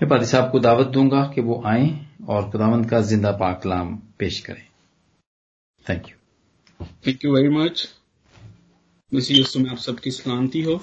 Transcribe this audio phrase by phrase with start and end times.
[0.00, 1.86] मैं पादी साहब को दावत दूँगा कि वो आए
[2.28, 4.66] और खुदावंद का ज़िंदा पाकलाम पेश करें।
[5.86, 7.88] Thank you thank you very much
[9.12, 10.80] मसीह में आप सबकी सलामती हो।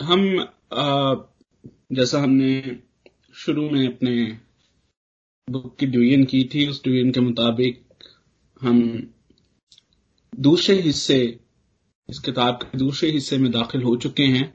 [0.00, 0.24] हम
[1.92, 2.80] जैसा हमने
[3.36, 4.16] शुरू में अपने
[5.48, 7.84] बुक की डिवीज़न की थी, उस डिवीज़न के मुताबिक
[8.60, 9.12] हम
[10.32, 11.18] दूसरे हिस्से,
[12.08, 14.54] इस किताब के दूसरे हिस्से में दाखिल हो चुके हैं।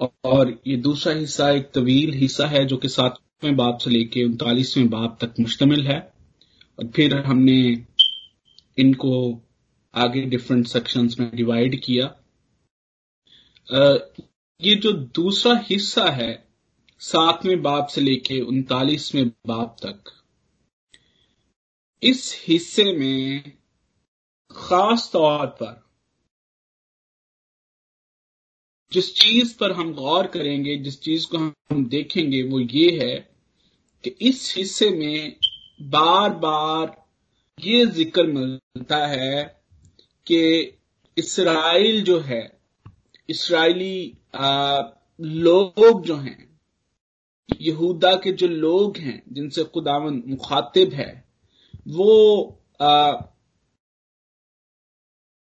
[0.00, 4.88] और ये दूसरा हिस्सा एक तवील हिस्सा है जो कि सातवें बाप से लेके उनतालीसवें
[4.90, 5.98] बाप तक मुश्तमिल है।
[6.78, 7.86] और फिर हमने
[8.78, 9.12] इनको
[9.94, 12.14] आगे डिफरेंट सेक्शंस में डिवाइड किया।
[14.60, 16.44] ये जो दूसरा हिस्सा है,
[17.00, 20.12] सातवें बाप से लेके उनतालीसवें बाप तक,
[22.02, 23.52] इस हिस्से में
[24.50, 25.85] खास तौर पर
[28.92, 33.16] जिस चीज़ पर हम गौर करेंगे, जिस चीज़ को हम देखेंगे, वो ये है
[34.04, 35.36] कि इस हिस्से में
[35.90, 36.96] बार बार
[37.58, 39.44] ये ज़िक्र मिलता है
[40.26, 40.40] कि
[41.16, 42.42] इसराइल जो है,
[43.28, 44.16] इसराइली
[45.20, 46.58] लोग जो हैं,
[47.60, 51.24] यहूदा के जो लोग हैं, जिनसे खुदावन मुखातिब है,
[51.88, 52.62] वो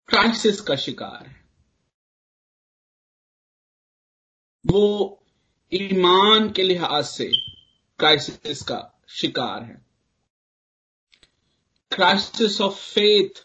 [0.09, 1.42] क्राइसिस का शिकार है।
[4.65, 5.19] वो
[5.73, 7.31] ईमान के लिहाज से
[7.99, 8.79] क्राइसिस का
[9.11, 9.81] शिकार है।
[11.93, 13.43] क्राइसिस ऑफ़ फेथ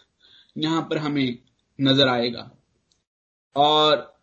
[0.55, 1.37] यहाँ पर हमें
[1.79, 2.49] नज़र आएगा।
[3.55, 4.15] और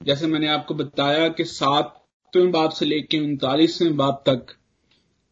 [0.00, 4.54] जैसे मैंने आपको बताया कि सातवें बाप से लेकर उनतालीसवें बाप तक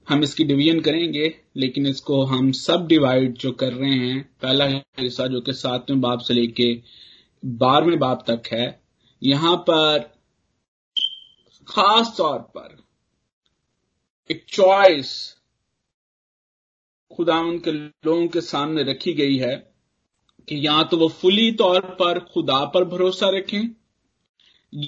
[0.09, 4.65] हम इसकी डिवीज़न करेंगे, लेकिन इसको हम सब डिवाइड जो कर रहे हैं, पहला
[4.99, 6.73] हिस्सा जो कि सातवें बाप से लेके
[7.43, 8.81] बारहवें बाप तक है,
[9.23, 10.18] यहाँ पर
[11.69, 12.77] खास तौर पर
[14.31, 15.11] एक चॉइस
[17.11, 19.57] खुदा उनके लोगों के सामने रखी गई है
[20.49, 23.69] कि या तो वो फुली तौर पर खुदा पर भरोसा रखें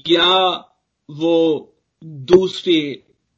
[0.08, 0.34] या
[1.08, 1.36] वो
[2.02, 2.80] दूसरी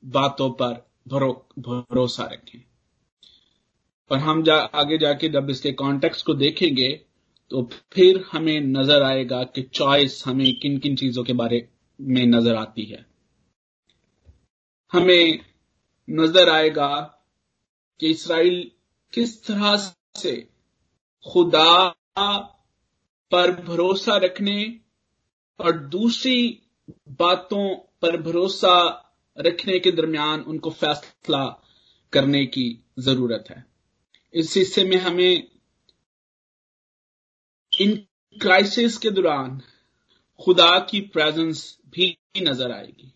[0.02, 0.74] बातों पर
[1.08, 2.60] भरोसा रखें।
[4.10, 6.90] और हम जा, आगे जाके जब इसके कॉन्टेक्स्ट को देखेंगे
[7.50, 7.62] तो
[7.92, 11.66] फिर हमें नज़र आएगा कि चॉइस हमें किन किन चीज़ों के बारे
[12.00, 13.04] में नज़र आती है।
[14.92, 15.44] हमें
[16.08, 16.88] नज़र आएगा
[18.00, 18.70] कि इसराइल
[19.12, 19.76] किस तरह
[20.18, 20.36] से
[21.24, 21.88] खुदा
[23.32, 24.56] पर भरोसा रखने
[25.60, 26.60] और दूसरी
[27.20, 27.64] बातों
[28.02, 28.74] पर भरोसा
[29.36, 31.44] रखने के दरमियान उनको फैसला
[32.12, 32.66] करने की
[32.98, 33.64] ज़रूरत है।
[34.34, 35.48] इस हिस्से में हमें
[37.72, 37.94] इन
[38.36, 39.60] क्राइसिस के दौरान
[40.40, 43.12] खुदा की प्रेजेंस भी नज़र आएगी।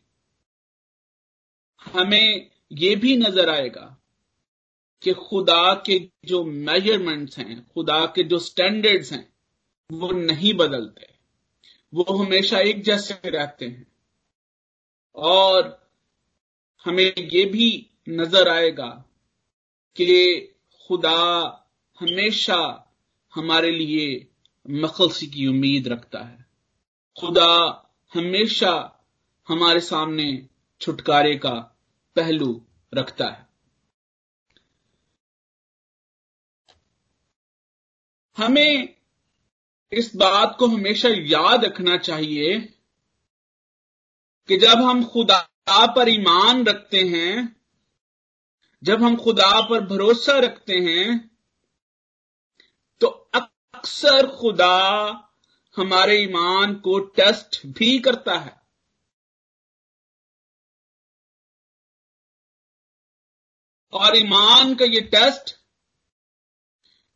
[1.93, 4.03] हमें यह भी नज़र आएगा
[5.03, 9.33] कि खुदा के जो मेजरमेंट्स हैं, खुदा के जो स्टैंडर्ड्स हैं,
[9.93, 11.07] वो नहीं बदलते।
[11.95, 13.87] वो हमेशा एक जैसे रहते हैं।
[15.15, 15.91] और
[16.85, 19.05] हमें ये भी नज़र आएगा
[19.97, 20.39] कि
[20.87, 21.53] खुदा
[22.01, 22.93] हमेशा
[23.35, 24.27] हमारे लिए
[24.71, 26.47] मखलसी की उम्मीद रखता है।
[27.21, 27.83] खुदा
[28.15, 29.05] हमेशा
[29.49, 30.49] हमारे सामने
[30.81, 31.76] छुटकारे का
[32.17, 32.51] पहलू
[32.95, 33.47] रखता है।
[38.37, 38.95] हमें
[39.93, 42.59] इस बात को हमेशा याद रखना चाहिए
[44.49, 45.39] कि जब हम खुदा
[45.69, 47.57] पर ईमान रखते हैं,
[48.83, 51.31] जब हम खुदा पर भरोसा रखते हैं
[53.01, 54.77] तो अक्सर खुदा
[55.77, 58.66] हमारे ईमान को टेस्ट भी करता है।
[63.93, 65.55] और ईमान का ये टेस्ट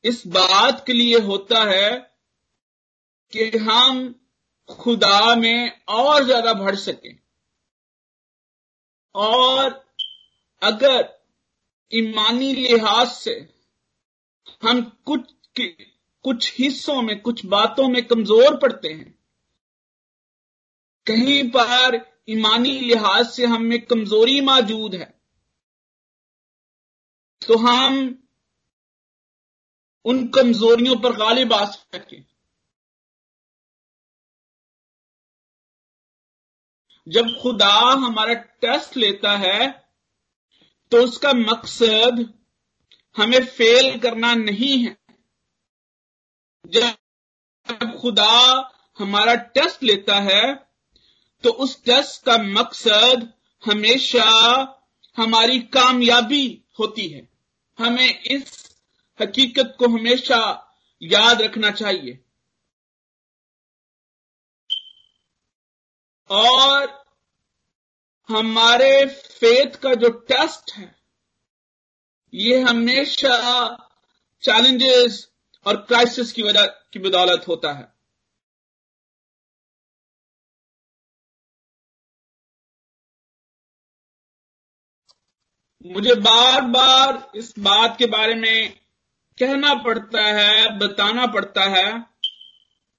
[0.04, 1.90] इस बात के लिए होता है
[3.32, 4.14] कि हम
[4.68, 7.18] खुदा में और ज़्यादा बढ़ सकें।
[9.14, 9.70] और
[10.62, 11.08] अगर
[11.92, 13.34] ईमानी लिहाज से
[14.62, 15.30] हम कुछ
[16.24, 19.14] कुछ हिस्सों में, कुछ बातों में कमज़ोर पड़ते हैं,
[21.06, 21.98] कहीं पर
[22.28, 25.19] ईमानी लिहाज से हम कमज़ोरी मौजूद है
[27.50, 27.96] तो हम
[30.04, 32.18] उन कमजोरियों पर गालिब आ सके
[37.06, 37.72] जब खुदा
[38.04, 39.68] हमारा टेस्ट लेता है
[40.92, 42.22] तो उसका मकसद
[43.16, 44.96] हमें फेल करना नहीं है।
[46.64, 48.34] जब खुदा
[48.98, 50.54] हमारा टेस्ट लेता है
[51.44, 53.32] तो उस टेस्ट का मकसद
[53.64, 54.28] हमेशा
[55.16, 56.44] हमारी कामयाबी
[56.80, 57.29] होती है।
[57.80, 58.76] हमें इस
[59.22, 60.38] हकीकत को हमेशा
[61.02, 62.24] याद रखना चाहिए।
[66.30, 67.04] और
[68.28, 70.94] हमारे फेथ का जो टेस्ट है,
[72.34, 73.68] ये हमेशा
[74.42, 75.30] चैलेंजेस
[75.66, 77.99] और क्राइसिस की वजह, की बदौलत होता है।
[85.86, 88.72] मुझे बार बार इस बात के बारे में
[89.38, 92.04] कहना पड़ता है, बताना पड़ता है।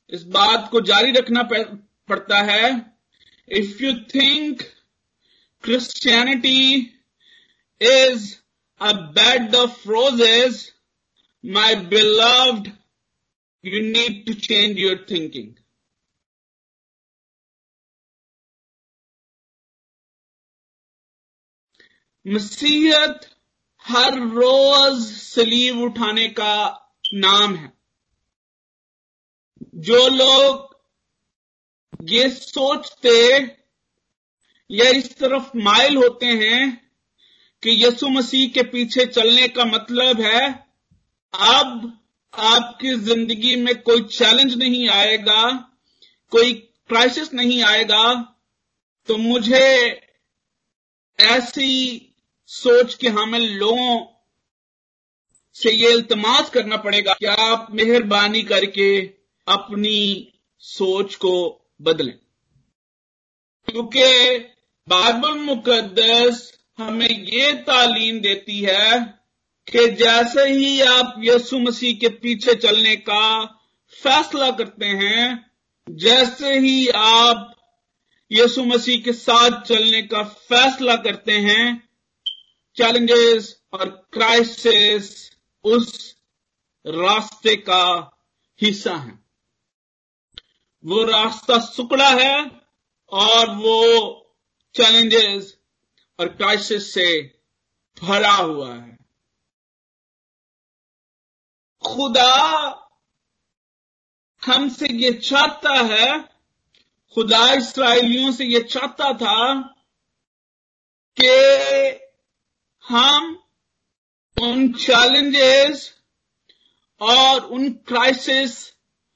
[0.10, 1.44] इस बात को जारी रखना
[2.10, 2.95] पड़ता है।
[3.50, 4.62] If you think
[5.63, 6.75] Christianity
[7.81, 8.36] is
[8.81, 10.72] a bed of roses
[11.45, 12.68] my beloved
[13.66, 15.54] you need to change your thinking
[22.25, 23.27] मसीहत
[23.85, 26.56] हर रोज सलीब उठाने का
[27.13, 27.71] नाम है।
[29.77, 30.69] जो लोग
[32.09, 33.18] ये सोचते
[34.69, 36.91] या इस तरफ़ माइल होते हैं
[37.63, 40.47] कि यसु मसीह के पीछे चलने का मतलब है,
[41.33, 41.91] अब
[42.33, 45.51] आपकी ज़िंदगी में कोई चैलेंज नहीं आएगा,
[46.31, 46.53] कोई
[46.89, 48.13] क्राइसिस नहीं आएगा
[49.09, 49.68] तो मुझे
[51.19, 52.07] ऐसी
[52.51, 54.06] सोच के हमें लोगों
[55.56, 59.01] से ये इल्तमास करना पड़ेगा कि आप मेहरबानी करके
[59.48, 61.33] अपनी सोच को
[61.81, 62.18] बदलें।
[63.68, 64.38] क्योंकि
[64.88, 69.00] बाइबल मुकद्दस हमें ये तालीम देती है
[69.68, 73.45] कि जैसे ही आप यसु मसीह के पीछे चलने का
[73.94, 75.51] फैसला करते हैं,
[75.89, 77.56] जैसे ही आप
[78.31, 81.91] यसु मसीह के साथ चलने का फैसला करते हैं
[82.75, 85.31] चैलेंजेस और क्राइसिस
[85.63, 86.15] उस
[86.88, 88.18] रास्ते का
[88.62, 89.19] हिस्सा है।
[90.85, 92.62] वो रास्ता सुकड़ा है
[93.12, 94.18] और वो
[94.75, 95.57] चैलेंजेस
[96.19, 97.21] और क्राइसिस से
[98.03, 98.97] भरा हुआ है।
[101.85, 102.31] खुदा
[104.45, 106.29] हमसे ये चाहता है,
[107.15, 109.62] खुदा इसराइलियों से ये चाहता था
[111.19, 112.11] कि
[112.92, 113.44] हम
[114.38, 115.94] उन चैलेंजेस
[117.02, 118.72] और उन क्राइसिस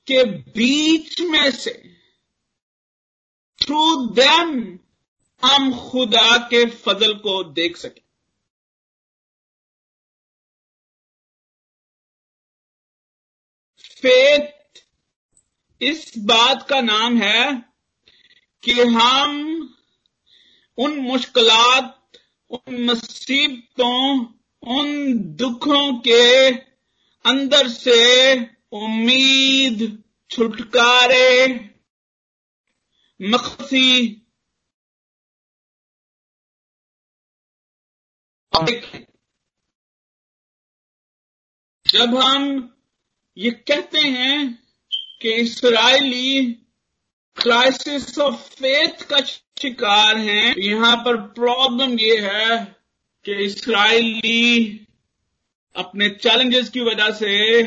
[0.07, 1.74] के बीच में से
[3.62, 4.80] थ्रू देम
[5.44, 8.01] हम खुदा के फजल को देख सकें।
[14.01, 14.83] फेथ
[15.81, 17.51] इस बात का नाम है
[18.63, 19.36] कि हम
[20.77, 21.94] उन मुश्किलात
[22.51, 24.25] उन मुसीबतों,
[24.63, 26.50] उन दुखों के
[27.25, 28.33] अंदर से
[28.71, 31.47] उम्मीद छुटकारे
[33.19, 34.21] मखसी
[41.86, 42.45] जब हम
[43.38, 44.65] ये कहते हैं
[45.21, 46.53] कि इसराइली
[47.38, 49.19] क्राइसिस ऑफ़ फेथ का
[49.61, 52.77] शिकार हैं। यहाँ पर प्रॉब्लम ये है
[53.25, 54.79] कि इसराइली
[55.75, 57.63] अपने चैलेंजेस की वजह से,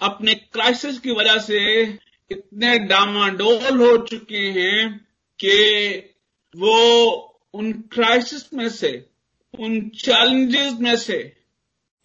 [0.00, 1.82] अपने क्राइसिस की वजह से
[2.30, 4.98] इतने डामाडोल हो चुके हैं
[5.38, 5.96] कि
[6.56, 6.78] वो
[7.54, 9.06] उन क्राइसिस में से,
[9.60, 11.36] उन चैलेंजेस में से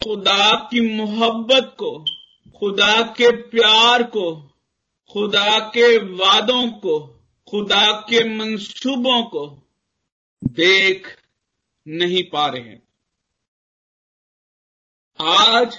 [0.04, 2.04] खुदा की मोहब्बत को,
[2.60, 4.32] खुदा के प्यार को,
[5.10, 7.18] खुदा के वादों को
[7.52, 9.46] खुदा के मंसूबों को
[10.42, 11.08] देख
[11.88, 12.82] नहीं पा रहे हैं।
[15.18, 15.76] आज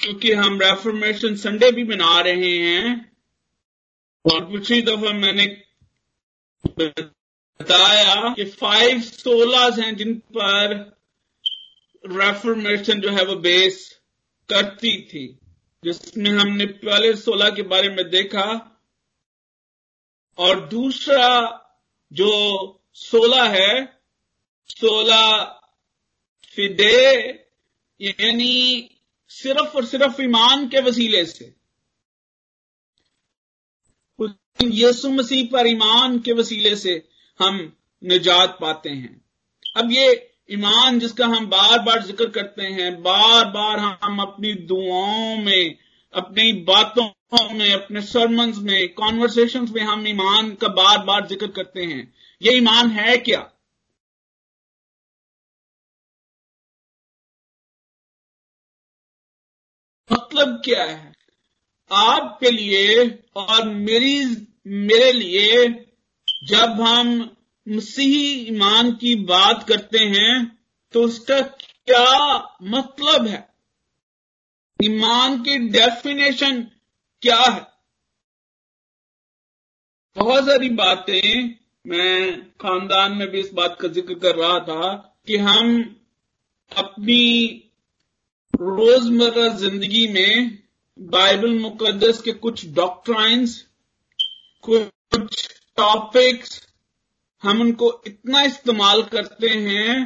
[0.00, 3.12] क्योंकि हम रेफॉर्मेशन संडे भी मना रहे हैं,
[4.24, 5.46] और पिछली दफ़ा मैंने
[6.78, 10.74] बताया कि फाइव सोलह हैं जिन पर
[12.04, 14.00] रेफॉर्मेशन जो है वो बेस
[14.48, 15.26] करती थी,
[15.82, 18.73] जिसमें हमने पहले सोलह के बारे में देखा।
[20.38, 21.28] और दूसरा
[22.12, 22.30] जो
[22.94, 23.84] सोलह है,
[24.68, 25.42] सोलह
[26.56, 27.20] फिदे,
[28.00, 28.90] यानी
[29.28, 31.54] सिर्फ़ और सिर्फ़ ईमान के वसीले से।
[34.64, 36.92] यीशु मसीह पर ईमान के वसीले से
[37.40, 37.72] हम
[38.02, 39.24] निजात पाते हैं।
[39.76, 45.36] अब ये ईमान जिसका हम बार बार ज़िक्र करते हैं बार बार हम अपनी दुआओं
[45.36, 45.78] में,
[46.14, 51.84] अपनी बातों में अपने सरमन्स में कॉन्वर्सेशन में हम ईमान का बार बार ज़िक्र करते
[51.84, 52.12] हैं।
[52.42, 53.40] ये ईमान है क्या?
[60.12, 61.12] मतलब क्या है?
[61.90, 63.04] आपके लिए
[63.36, 64.24] और मेरी,
[64.66, 65.68] मेरे लिए
[66.48, 70.58] जब हम मसीही ईमान की बात करते हैं
[70.92, 73.48] तो उसका क्या मतलब है?
[74.84, 76.62] ईमान की डेफिनेशन
[77.24, 77.60] क्या है?
[80.16, 81.54] बहुत सारी बातें
[81.84, 84.90] मैं खानदान में भी इस बात का ज़िक्र कर रहा था
[85.26, 85.70] कि हम
[86.72, 87.24] अपनी
[88.54, 90.58] रोज़मर्रा ज़िंदगी में
[90.98, 93.56] बाइबल मुकदस के कुछ डॉक्ट्राइंस
[94.64, 96.60] कुछ टॉपिक्स
[97.42, 99.96] हम उनको इतना इस्तेमाल करते हैं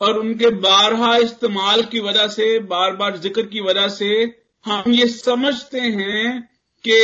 [0.00, 5.06] और उनके बारहा इस्तेमाल की वजह से बार बार ज़िक्र की वजह से हम ये
[5.08, 6.40] समझते हैं
[6.84, 6.96] कि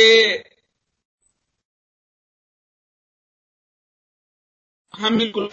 [4.93, 5.49] हम बिल्कुल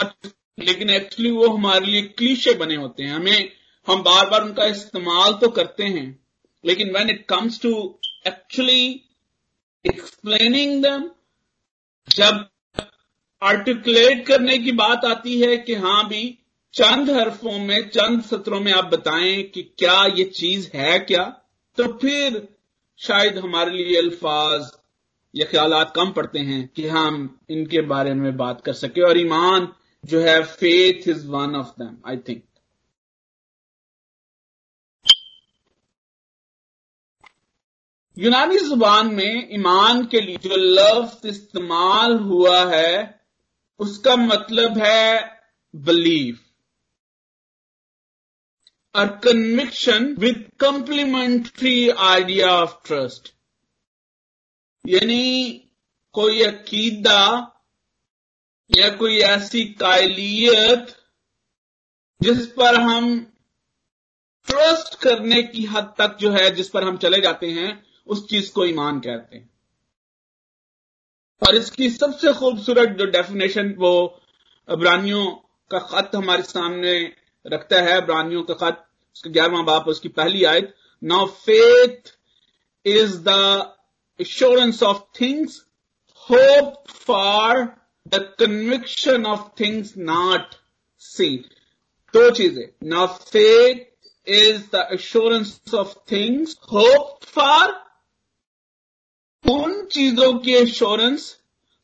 [0.58, 3.50] लेकिन एक्चुअली वो हमारे लिए क्लीशे बने होते हैं। हमें,
[3.86, 6.06] हम बार बार उनका इस्तेमाल तो करते हैं,
[6.64, 9.02] लेकिन when it comes to actually
[9.84, 11.10] explaining them
[12.08, 12.48] जब
[13.42, 16.38] आर्टिकुलेट करने की बात आती है कि हाँ भी,
[16.75, 21.25] चंद हरफों में, चंद सत्रों में आप बताएँ कि क्या ये चीज़ है क्या?
[21.78, 22.49] तो फिर
[22.99, 24.71] शायद हमारे लिए अल्फाज
[25.35, 29.68] या ख्याल कम पड़ते हैं कि हम इनके बारे में बात कर सके और ईमान
[30.04, 32.42] जो है faith is one of them I think
[38.18, 43.21] यूनानी ज़ुबान में ईमान के लिए जो लफ्ज इस्तेमाल हुआ है,
[43.80, 45.40] उसका मतलब है
[45.75, 46.38] believe
[48.96, 53.32] a conviction with complementary idea of trust.
[54.88, 55.52] यानी
[56.12, 57.52] कोई अकीदा
[58.70, 60.96] या कोई ऐसी कायलियत
[62.22, 63.32] जिस पर हम
[64.46, 68.52] ट्रस्ट करने की हद तक जो है, जिस पर हम चले जाते हैं, उस चीज़
[68.52, 69.50] को ईमान कहते हैं।
[71.48, 74.22] और इसकी सबसे खूबसूरत जो डेफिनेशन वो
[74.68, 75.26] अबरानियों
[75.70, 78.84] का खत हमारे सामने रखता है अबरानियों का खत,
[79.16, 82.12] उसका ग्यारहवा बाप उसकी पहली आयत। Now faith
[82.86, 83.30] is the
[84.20, 85.58] assurance of things
[86.30, 87.64] hope for
[88.08, 90.54] the conviction of things not
[91.02, 91.44] seen
[92.14, 93.84] दो चीज़ें। Now faith
[94.26, 97.74] is the assurance of things hope for
[99.44, 101.36] उन चीज़ों की एश्योरेंस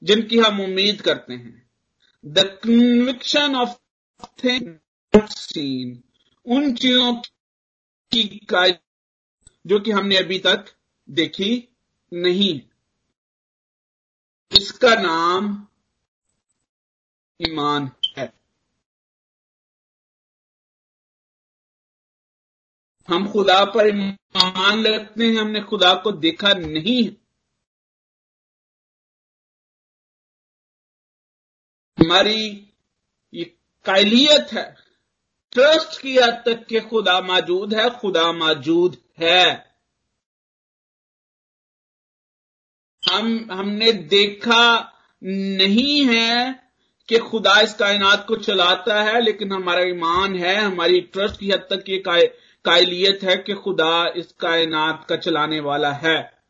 [0.03, 1.71] जिनकी हम उम्मीद करते हैं।
[2.25, 3.75] The conviction of
[4.45, 4.75] thing
[5.17, 6.03] seen
[6.47, 7.15] उन चीज़ों
[8.13, 8.47] की
[9.67, 10.75] जो कि हमने अभी तक
[11.11, 11.77] देखी
[12.13, 12.61] नहीं।
[14.53, 15.67] इसका नाम
[17.41, 18.33] ईमान है।
[23.09, 27.11] हम खुदा पर ईमान रखते हैं, हमने खुदा को देखा नहीं है।
[31.99, 32.73] हमारी
[33.35, 33.45] ये
[33.85, 34.82] कायलियत है।
[35.53, 39.73] ट्रस्ट की हद तक के खुदा मौजूद है, खुदा मौजूद है।
[43.03, 44.93] हम, हमने देखा
[45.25, 46.63] नहीं है
[47.09, 51.67] कि खुदा इस कायनात को चलाता है, लेकिन हमारा ईमान है, हमारी ट्रस्ट की हद
[51.73, 51.99] तक ये
[52.65, 56.43] कायलियत है कि खुदा इस कायनात का चलाने वाला है।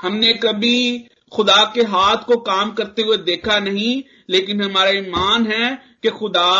[0.00, 5.74] हमने कभी खुदा के हाथ को काम करते हुए देखा नहीं, लेकिन हमारा ईमान है
[6.02, 6.52] कि खुदा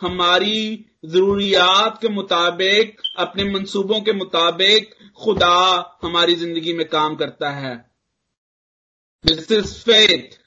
[0.00, 7.76] हमारी जरूरियात के मुताबिक, अपने मंसूबों के मुताबिक खुदा हमारी ज़िंदगी में काम करता है।
[9.24, 10.38] दिस इज़ फेथ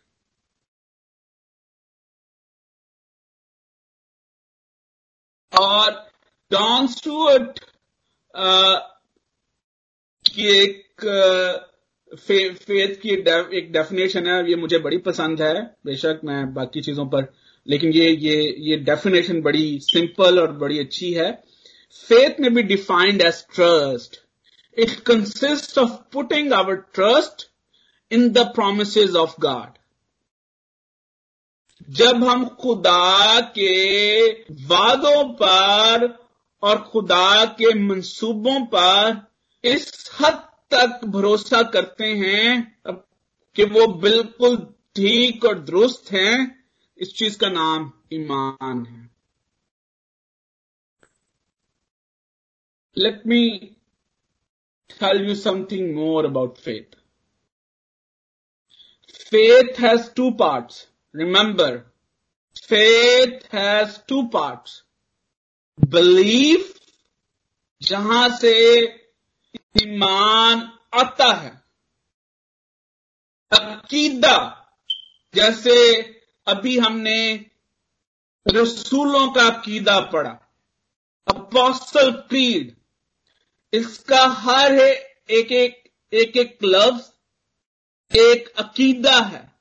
[5.53, 5.91] और
[6.51, 7.59] डॉन स्टूअर्ट
[10.25, 11.05] की एक
[12.15, 13.09] फे, फेथ की
[13.57, 15.53] एक डेफिनेशन है ये मुझे बड़ी पसंद है
[15.85, 17.33] बेशक मैं बाकी चीज़ों पर
[17.67, 21.31] लेकिन ये ये ये डेफिनेशन बड़ी सिंपल और बड़ी अच्छी है।
[22.09, 24.21] फेथ में be defined as trust
[24.77, 27.47] it consist of putting our trust
[28.11, 29.77] in the promise of God
[31.89, 36.07] जब हम खुदा के वादों पर
[36.63, 39.21] और खुदा के मंसूबों पर
[39.63, 42.47] इस हद तक भरोसा करते हैं
[43.55, 44.57] कि वो बिल्कुल
[44.95, 46.31] ठीक और दुरुस्त है,
[46.97, 49.09] इस चीज़ का नाम ईमान है।
[52.97, 53.49] Let me
[54.89, 56.95] tell you something more about faith
[59.31, 61.77] faith has two parts remember
[62.59, 64.83] faith has two parts
[65.79, 66.73] belief
[67.81, 68.53] जहाँ से
[69.75, 70.59] ईमान
[70.93, 71.51] आता है।
[73.51, 74.37] अकीदा
[75.33, 75.75] जैसे
[76.47, 77.19] अभी हमने
[78.45, 80.31] रसूलों का अकीदा पढ़ा,
[81.27, 82.75] अपोस्टल क्रीड,
[83.73, 85.81] इसका हर एक एक
[86.13, 87.03] एक एक लफ्ज,
[88.11, 89.51] एक अकीदा है।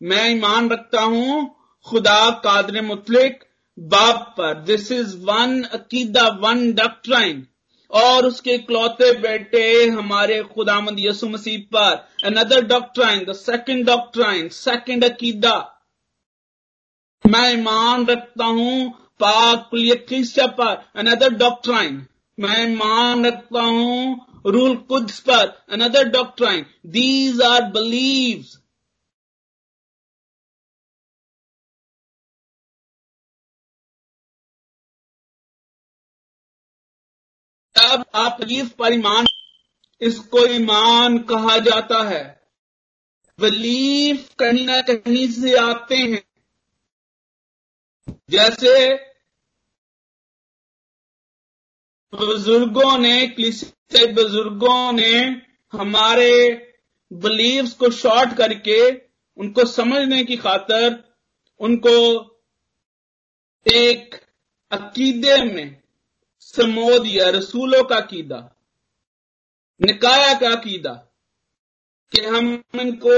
[0.00, 1.54] मैं ईमान रखता हूँ,
[1.86, 3.44] खुदा कादर मुतलिक,
[3.78, 7.46] बाप पर। दिस इज़ वन अकीदा वन डॉक्ट्राइन
[7.90, 15.04] और उसके इकलौते बेटे हमारे खुदामंद यसु मसीह पर। Another doctrine the second doctrine second
[15.04, 15.56] अकीदा।
[17.24, 18.90] मैं ईमान रखता हूँ
[19.20, 22.06] पाक क्लिस्टिया पर। अनदर डॉक्ट्राइन
[22.38, 28.56] मैं ईमान रखता हूँ रूल कुद्स पर। Another doctrine these are beliefs
[37.78, 39.26] तब बिलीफ पर ईमान
[40.00, 42.40] इसको ईमान कहा जाता है।
[43.40, 46.22] बिलीफ कहीं ना कहीं से आते हैं।
[48.30, 48.94] जैसे
[52.14, 55.42] बुज़ुर्गों ने क्लिसे बुज़ुर्गों ने
[55.72, 56.32] हमारे
[57.12, 58.96] बिलीव्स को शॉर्ट करके
[59.36, 61.16] उनको समझने की खातर
[61.60, 61.96] उनको
[63.66, 64.14] एक
[64.70, 65.82] अकीदे में
[66.54, 68.38] समो दिया रसूलों का कीदा,
[69.80, 70.92] निकाया का कीदा,
[72.12, 73.16] कि हम इनको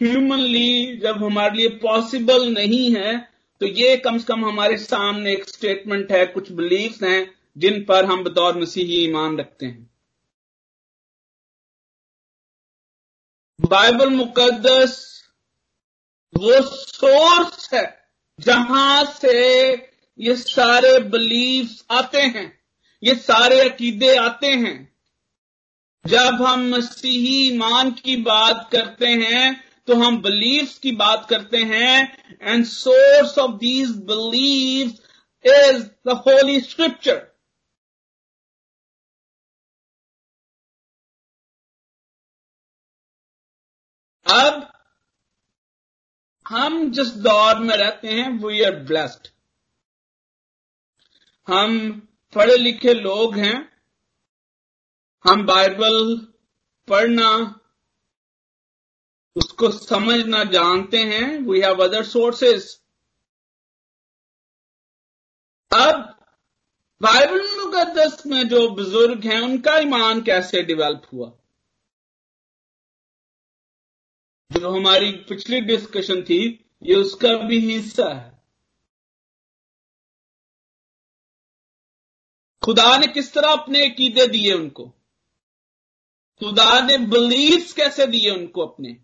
[0.00, 3.16] ह्यूमनली जब हमारे लिए पॉसिबल नहीं है
[3.60, 8.04] तो ये कम से कम हमारे सामने एक स्टेटमेंट है, कुछ बिलीव्स हैं, जिन पर
[8.04, 9.90] हम बतौर मसीही ईमान रखते हैं।
[13.60, 14.96] बाइबल मुकदस
[16.34, 17.84] वो सोर्स है,
[18.38, 19.76] जहाँ से
[20.18, 22.46] ये सारे बिलीव्स आते हैं।
[23.02, 24.76] ये सारे अकीदे आते हैं।
[26.04, 29.44] जब हम मसीही ईमान की बात करते हैं
[29.88, 35.00] तो हम बिलीव्स की बात करते हैं। And source of these beliefs
[35.44, 37.26] is the holy scripture
[44.26, 44.66] अब
[46.46, 49.28] हम जिस दौर में रहते हैं वी आर ब्लेस्ड
[51.48, 52.00] हम
[52.34, 53.82] पढ़े लिखे लोग हैं।
[55.24, 56.16] हम बाइबल
[56.88, 57.60] पढ़ना,
[59.36, 62.82] उसको समझना जानते हैं। वी हैव अदर सोर्सेस
[65.72, 66.26] अब
[67.02, 71.32] बाइबल मुकदस में जो बुज़ुर्ग हैं, उनका ईमान कैसे डेवलप हुआ?
[74.52, 78.37] जो हमारी पिछली डिस्कशन थी, ये उसका भी हिस्सा है।
[82.68, 84.84] खुदा ने किस तरह अपने अकीदे दिए उनको?
[86.38, 88.96] खुदा ने बिलीफ कैसे दिए उनको अपने?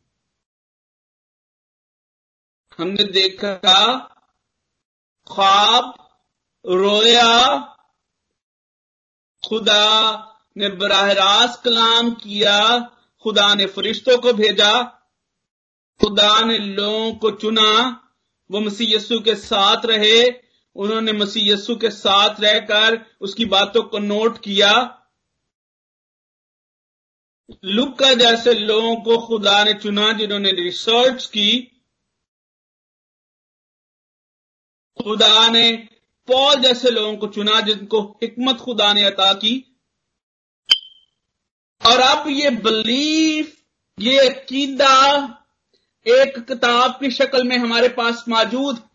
[2.79, 3.55] हमने देखा
[5.33, 6.11] ख्वाब,
[6.67, 7.61] रोया,
[9.49, 10.19] खुदा
[10.57, 12.79] ने बराह रास्त कलाम किया,
[13.23, 14.83] खुदा ने फरिश्तों को भेजा,
[16.01, 18.09] खुदा ने लोगों को चुना,
[18.51, 20.44] वो मसीह यस्सु के साथ रहे
[20.77, 25.01] उन्होंने मसीह यस्सु के साथ रहकर उसकी बातों को नोट किया।
[27.65, 31.61] लुका जैसे लोगों को खुदा ने चुना जिन्होंने रिसर्च की।
[35.03, 35.89] खुदा ने
[36.29, 39.81] पॉल जैसे लोगों को चुना जिनको हिकमत खुदा ने अता की।
[41.87, 43.65] और अब ये बिलीफ
[43.99, 45.25] ये अकीदा
[46.07, 48.89] एक किताब की शक्ल में हमारे पास मौजूद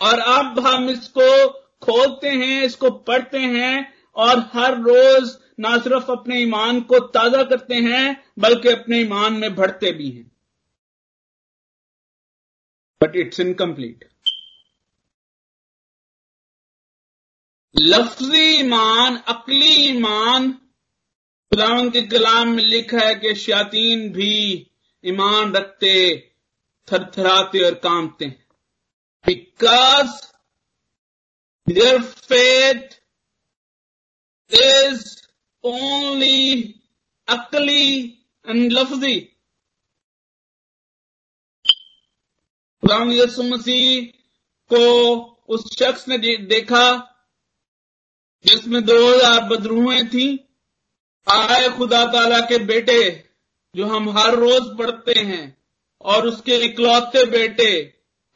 [0.00, 1.48] और अब हम इसको
[1.82, 7.74] खोलते हैं, इसको पढ़ते हैं और हर रोज ना सिर्फ़ अपने ईमान को ताज़ा करते
[7.74, 10.30] हैं, बल्कि अपने ईमान में बढ़ते भी हैं।
[13.00, 14.04] बट इट्स इनकम्प्लीट
[17.74, 20.50] लफ्जी ईमान, अकली ईमान,
[21.52, 24.70] खुदावन के कलाम में लिखा है कि शातीन भी
[25.04, 26.16] ईमान रखते,
[26.88, 28.43] थरथराते और कामते हैं।
[29.24, 30.32] Because
[31.66, 33.00] their faith
[34.50, 35.22] is
[35.64, 36.74] only
[37.28, 39.30] akli and lafzi.
[43.12, 44.02] Yesu Masih
[44.70, 45.14] को
[45.48, 46.84] उस शख्स ने देखा,
[48.44, 50.26] जिसमें दो हज़ार बदरूहें थी
[51.26, 53.24] आए खुदा ताला के बेटे,
[53.76, 55.56] जो हम हर रोज पढ़ते हैं,
[56.00, 57.70] और उसके इकलौते बेटे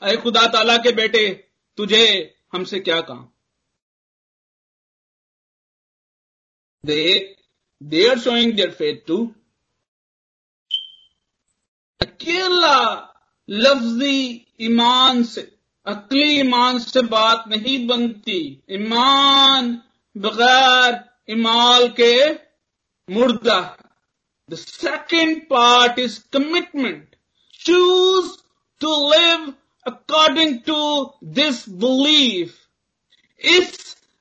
[0.03, 1.29] अरे खुदा ताला के बेटे,
[1.79, 2.05] तुझे
[2.53, 3.29] हमसे क्या कहा
[6.85, 7.03] they
[7.81, 9.17] they are showing their faith to
[12.01, 12.79] अकेला
[13.49, 15.41] लफ्जी ईमान से,
[15.87, 19.71] अकली ईमान से बात नहीं बनती। ईमान
[20.17, 22.15] बगैर इमाल के
[23.09, 23.61] मुर्दा
[24.49, 27.17] the second part is commitment
[27.61, 28.37] choose
[28.81, 29.53] to live
[29.89, 30.79] according to
[31.35, 32.57] this belief
[33.43, 33.77] इस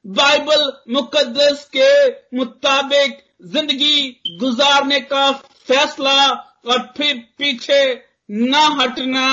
[0.06, 1.90] बाइबल मुकद्दस के
[2.38, 5.32] मुताबिक ज़िंदगी गुजारने का
[5.68, 6.20] फैसला
[6.68, 7.82] और फिर पीछे
[8.30, 9.28] न हटना,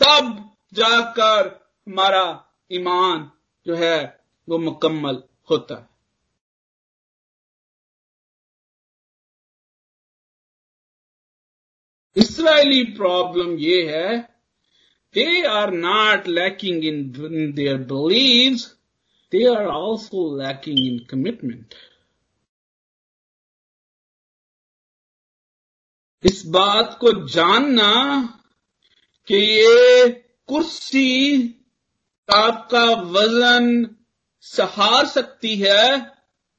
[0.00, 0.30] तब
[0.74, 1.46] जाकर
[1.86, 2.24] हमारा
[2.72, 3.30] ईमान
[3.66, 3.98] जो है
[4.48, 5.86] वो मुकम्मल होता है।
[12.16, 14.37] इसराइली प्रॉब्लम ये है
[15.14, 18.74] they are not lacking in, in their beliefs,
[19.32, 21.74] they are also lacking in commitment.
[26.24, 27.92] इस बात को जानना
[29.28, 30.08] कि ये
[30.48, 31.10] कुर्सी
[32.28, 33.86] आपका वज़न
[34.44, 35.84] सहार सकती है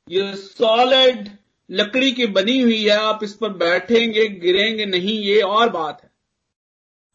[0.08, 1.30] ये सॉलिड
[1.70, 6.09] लकड़ी की बनी हुई है आप इस पर बैठेंगे गिरेंगे नहीं ये और बात है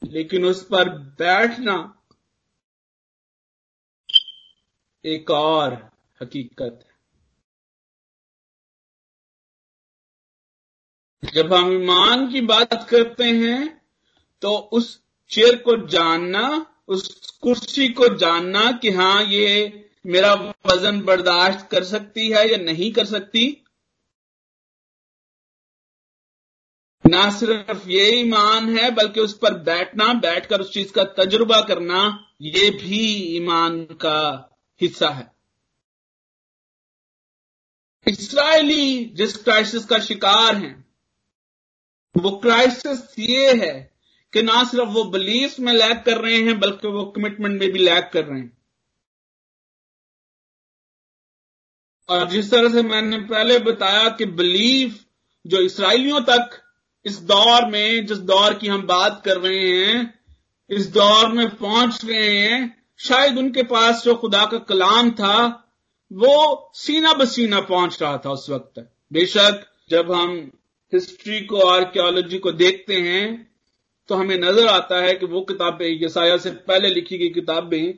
[0.03, 1.77] लेकिन उस पर बैठना
[5.05, 5.75] एक और
[6.21, 6.93] हकीकत है।
[11.23, 13.83] जब हम ईमान की बात करते हैं
[14.43, 20.33] तो उस चेयर को जानना, उस कुर्सी को जानना कि हाँ, ये मेरा
[20.67, 23.64] वज़न बर्दाश्त कर सकती है या नहीं कर सकती
[27.15, 32.29] ना सिर्फ़ ये ईमान है, बल्कि उस पर बैठना, बैठकर उस चीज़ का तजुर्बा करना,
[32.43, 33.05] ये भी
[33.37, 34.21] ईमान का
[34.81, 35.33] हिस्सा है।
[38.07, 40.85] इसराइली जिस क्राइसिस का शिकार हैं,
[42.15, 43.95] वो क्राइसिस ये है
[44.33, 47.79] कि ना सिर्फ़ वो बिलीफ में लैक कर रहे हैं, बल्कि वो कमिटमेंट में भी
[47.79, 48.59] लैक कर रहे हैं।
[52.09, 55.05] और जिस तरह से मैंने पहले बताया कि बिलीफ
[55.47, 56.61] जो इसराइलियों तक
[57.07, 60.15] इस दौर में, जिस दौर की हम बात कर रहे हैं,
[60.71, 65.39] इस दौर में पहुँच रहे हैं, शायद उनके पास जो खुदा का कलाम था,
[66.11, 68.81] वो सीना बसीना पहुँच रहा था उस वक्त।
[69.13, 70.51] बेशक, जब हम
[70.93, 73.55] हिस्ट्री को, आर्कियोलॉजी को देखते हैं
[74.09, 77.95] तो हमें नज़र आता है कि वो किताबें, यसाया से पहले लिखी गई किताबें,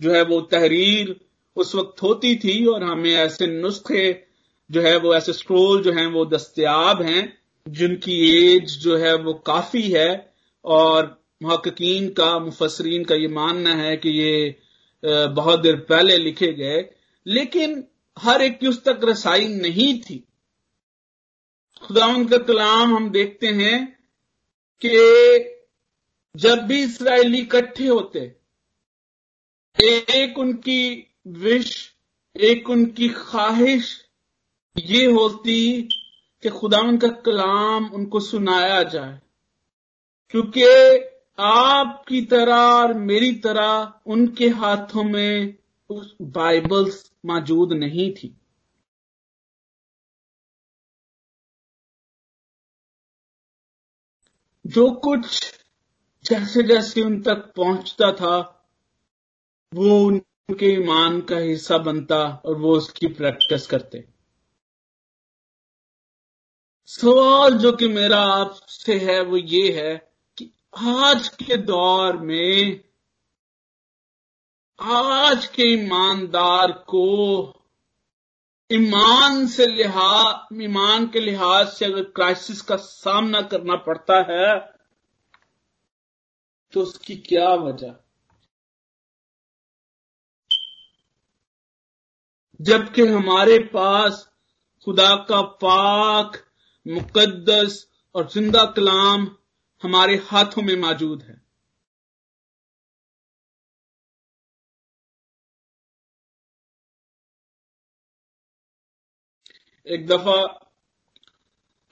[0.00, 1.14] जो है वो तहरीर
[1.56, 4.24] उस वक्त होती थी, और हमें ऐसे नुस्खे,
[4.70, 7.39] जो है वो ऐसे स्क्रोल, जो हैं वो दस्तयाब हैं
[7.70, 10.10] जिनकी एज जो है वो काफ़ी है
[10.64, 14.56] और महक्कीन का मुफसरीन का ये मानना है कि ये
[15.02, 16.80] बहुत देर पहले लिखे गए,
[17.26, 17.84] लेकिन
[18.16, 20.24] हर एक की उस तक रसाई नहीं थी।
[21.82, 23.78] खुदावन का कलाम हम देखते हैं
[24.82, 24.90] कि
[26.34, 28.20] जब भी इसराइली इकट्ठे होते,
[29.76, 30.82] एक उनकी
[31.28, 31.94] विश,
[32.36, 33.88] एक उनकी ख्वाहिश
[34.76, 35.88] ये होती
[36.42, 39.20] कि खुदावन का कलाम उनको सुनाया जाए।
[40.30, 40.64] क्योंकि
[41.38, 45.58] आपकी तरह और मेरी तरह उनके हाथों में
[45.90, 48.36] उस बाइबल्स मौजूद नहीं थी।
[54.66, 55.54] जो कुछ
[56.24, 58.68] जैसे जैसे उन तक पहुँचता था,
[59.74, 64.19] वो उनके ईमान का हिस्सा बनता और वो उसकी प्रैक्टिस करते।
[66.90, 72.84] सवाल जो कि मेरा आपसे है, वो ये है कि आज के दौर में
[74.80, 77.04] आज के ईमानदार को
[78.72, 84.58] ईमान से लिहाज ईमान के लिहाज से अगर क्राइसिस का सामना करना पड़ता है
[86.72, 87.94] तो उसकी क्या वजह?
[92.60, 94.28] जबकि हमारे पास
[94.84, 96.49] खुदा का पाक
[96.86, 99.28] मुकद्दस और ज़िंदा कलाम
[99.82, 101.40] हमारे हाथों में मौजूद है।
[109.86, 110.34] एक दफ़ा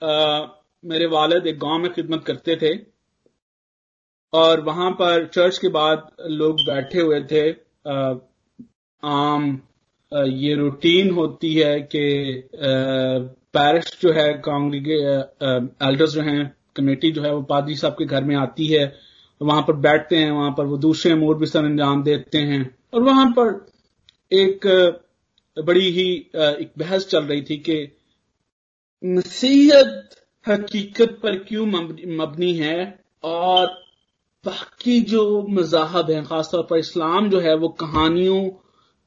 [0.01, 0.47] आ,
[0.83, 2.73] मेरे वालद एक गाँव में खिदमत करते थे
[4.33, 8.13] और वहाँ पर चर्च के बाद लोग बैठे हुए थे आ,
[9.03, 9.61] आम
[10.11, 14.95] ये रूटीन होती है कि पैरिश जो है कांग्रेगे
[15.87, 18.85] एल्डर्स जो हैं कमेटी जो है, वो पादरी साहब के घर में आती है।
[19.41, 23.01] वहाँ पर बैठते हैं, वहाँ पर वो दूसरे अमूर भी सर अंजाम देते हैं। और
[23.03, 23.65] वहाँ पर
[24.31, 24.65] एक
[25.57, 27.77] बड़ी ही एक बहस चल रही थी कि
[29.03, 32.99] नसीहत हकीकत पर क्यों मबनी है?
[33.23, 33.67] और
[34.45, 38.49] बाकी जो मजाहब हैं, खासतौर पर इस्लाम जो है, वो कहानियों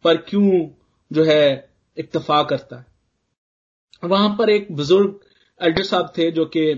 [0.05, 0.61] पर क्यों
[1.13, 2.87] जो है इतफा करता है।
[4.03, 5.21] वहाँ पर एक बुज़ुर्ग
[5.61, 6.71] एल्डर साहब थे जो कि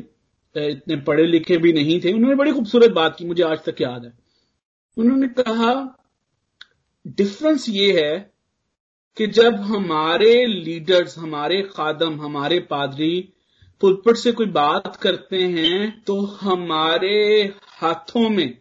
[0.54, 4.04] इतने पढ़े लिखे भी नहीं थे। उन्होंने बड़ी खूबसूरत बात की मुझे आज तक याद
[4.04, 4.12] है।
[4.96, 5.72] उन्होंने कहा
[7.06, 8.34] डिफरेंस ये है
[9.16, 13.28] कि जब हमारे लीडर्स हमारे खादम हमारे पादरी
[13.80, 17.16] पुलपट से कोई बात करते हैं तो हमारे
[17.72, 18.58] हाथों में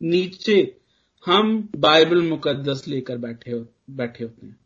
[0.00, 0.56] नीचे
[1.24, 4.56] हम बाइबल मुकद्दस लेकर बैठे हो, बैठे होते हैं।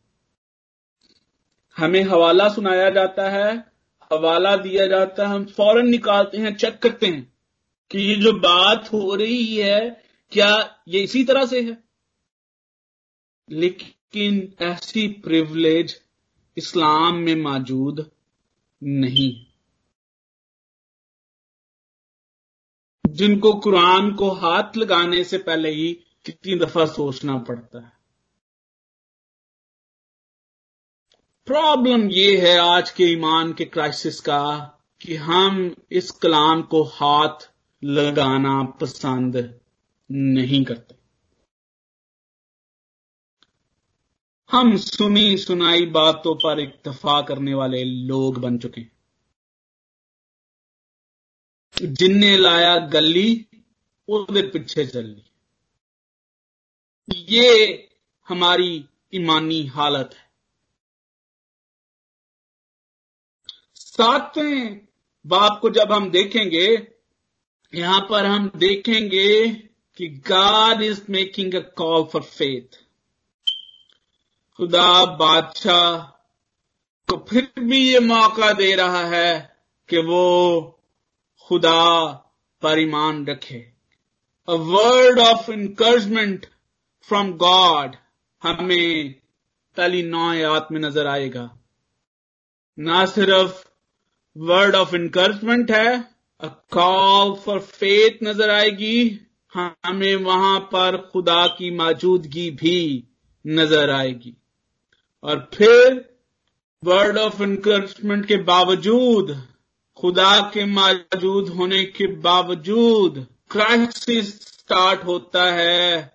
[1.78, 3.72] हमें हवाला सुनाया जाता है,
[4.12, 7.34] हवाला दिया जाता है, हम फ़ौरन निकालते हैं चेक करते हैं
[7.90, 11.84] कि ये जो बात हो रही है, क्या ये इसी तरह से है?
[13.50, 16.02] लेकिन ऐसी प्रिवलेज
[16.56, 18.10] इस्लाम में मौजूद
[18.82, 19.46] नहीं।
[23.06, 25.92] जिनको कुरान को हाथ लगाने से पहले ही
[26.26, 27.95] कितनी दफ़ा सोचना पड़ता है।
[31.47, 34.41] प्रॉब्लम ये है आज के ईमान के क्राइसिस का
[35.01, 37.49] कि हम इस कलाम को हाथ
[37.83, 39.37] लगाना पसंद
[40.09, 40.95] नहीं करते
[44.49, 48.91] हम सुनी सुनाई बातों पर इतफा करने वाले लोग बन चुके हैं
[51.75, 53.29] जिनने लाया गली
[54.07, 55.23] ਉਹਦੇ पीछे चली
[57.29, 57.47] ये
[58.27, 58.71] हमारी
[59.13, 60.24] ईमानी हालत है
[63.98, 64.80] सातवें
[65.24, 66.66] बाप को जब हम देखेंगे,
[67.72, 69.48] यहाँ पर हम देखेंगे
[69.98, 72.78] कि God is making a call for faith
[74.58, 75.96] खुदा बादशाह
[77.08, 79.32] को फिर भी ये मौका दे रहा है
[79.88, 80.24] कि वो
[81.50, 81.82] खुदा
[82.62, 83.58] पर ईमान रखे।
[84.48, 86.46] A word of encouragement
[87.08, 87.96] from God
[88.42, 89.12] हमें
[89.76, 91.50] पहली नौ आयात में नज़र आएगा।
[92.78, 93.64] ना सिर्फ़
[94.36, 96.16] वर्ड ऑफ़ इनकरेजमेंट है
[96.72, 99.20] कॉल फॉर फेथ नज़र आएगी,
[99.54, 103.04] हमें वहाँ पर खुदा की मौजूदगी भी
[103.44, 104.34] नज़र आएगी।
[105.24, 106.04] और फिर
[106.84, 109.36] वर्ड ऑफ़ इनकरेजमेंट के बावजूद,
[109.96, 116.12] खुदा के मौजूद होने के बावजूद क्राइसिस स्टार्ट होता है,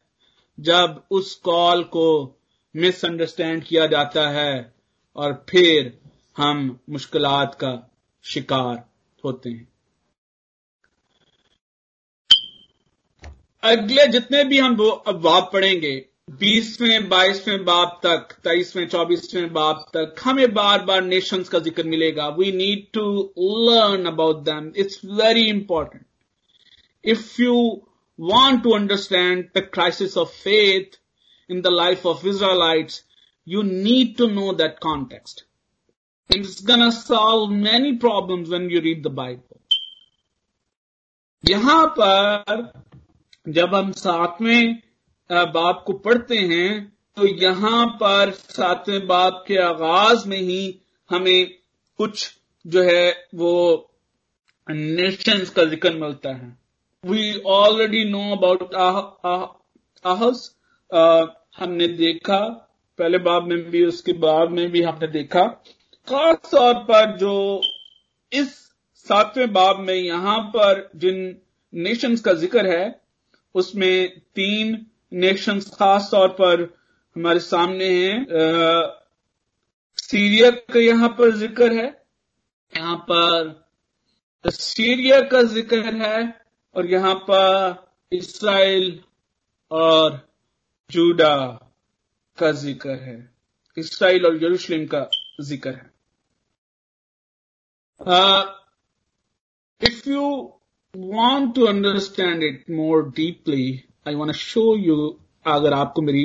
[0.59, 2.39] जब उस कॉल को
[2.75, 4.73] मिसअंडरस्टैंड किया जाता है,
[5.15, 5.97] और फिर
[6.37, 7.71] हम मुश्किलात का
[8.23, 8.83] शिकार
[9.23, 9.67] होते हैं।
[13.63, 15.95] अगले जितने भी हम अब पढ़ेंगे
[16.39, 22.27] बीसवें बाईसवें बाप तक तेईसवें चौबीसवें बाप तक हमें बार बार नेशंस का ज़िक्र मिलेगा।
[22.37, 23.33] We need to
[23.69, 26.05] learn about them it's very important
[27.05, 27.55] if you
[28.19, 30.97] want to understand the crisis of faith
[31.49, 32.97] in the life of Israelites,
[33.47, 35.43] you need to know that context.
[36.35, 39.57] It's gonna solve many problems when you read the Bible.
[41.43, 42.61] यहाँ पर
[43.45, 44.75] जब हम सातवें
[45.29, 46.69] बाप को पढ़ते हैं
[47.17, 50.61] तो यहाँ पर सातवें बाप के आगाज़ में ही
[51.09, 51.49] हमें
[51.99, 52.23] कुछ
[52.65, 53.53] जो है वो
[54.67, 56.57] नेशंस का ज़िक्र मिलता है।
[57.03, 58.75] We already know about
[60.05, 60.49] Ahaz.
[61.59, 62.39] हमने देखा,
[62.99, 65.43] पहले बाब में भी, उसके बाद में भी हमने देखा।
[66.11, 67.61] खास तौर पर जो
[68.31, 68.53] इस
[69.07, 71.19] सातवें बाब में यहाँ पर जिन
[71.73, 73.01] नेशंस का ज़िक्र है,
[73.55, 76.61] उसमें तीन नेशंस खास तौर पर
[77.15, 78.25] हमारे सामने हैं।
[79.97, 81.87] सीरिया का यहाँ पर ज़िक्र है,
[82.73, 86.33] यहाँ पर सीरिया का ज़िक्र है,
[86.75, 88.99] और यहाँ पर इसराइल
[89.71, 90.19] और
[90.89, 91.35] जूडा
[92.37, 93.17] का ज़िक्र है।
[93.77, 95.09] इसराइल और यरूशलेम का
[95.41, 95.90] ज़िक्र है।
[99.81, 100.27] If you
[100.93, 103.65] want to understand it more deeply
[104.07, 104.95] I want show you
[105.45, 106.23] अगर आपको मेरी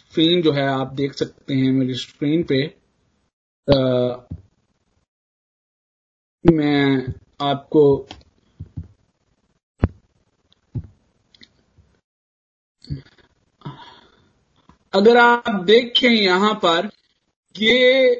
[0.00, 2.62] स्क्रीन जो है आप देख सकते हैं मेरी स्क्रीन पे
[3.68, 4.16] आ,
[6.44, 7.84] मैं आपको
[14.94, 16.90] अगर आप देखें यहाँ पर
[17.56, 18.14] ये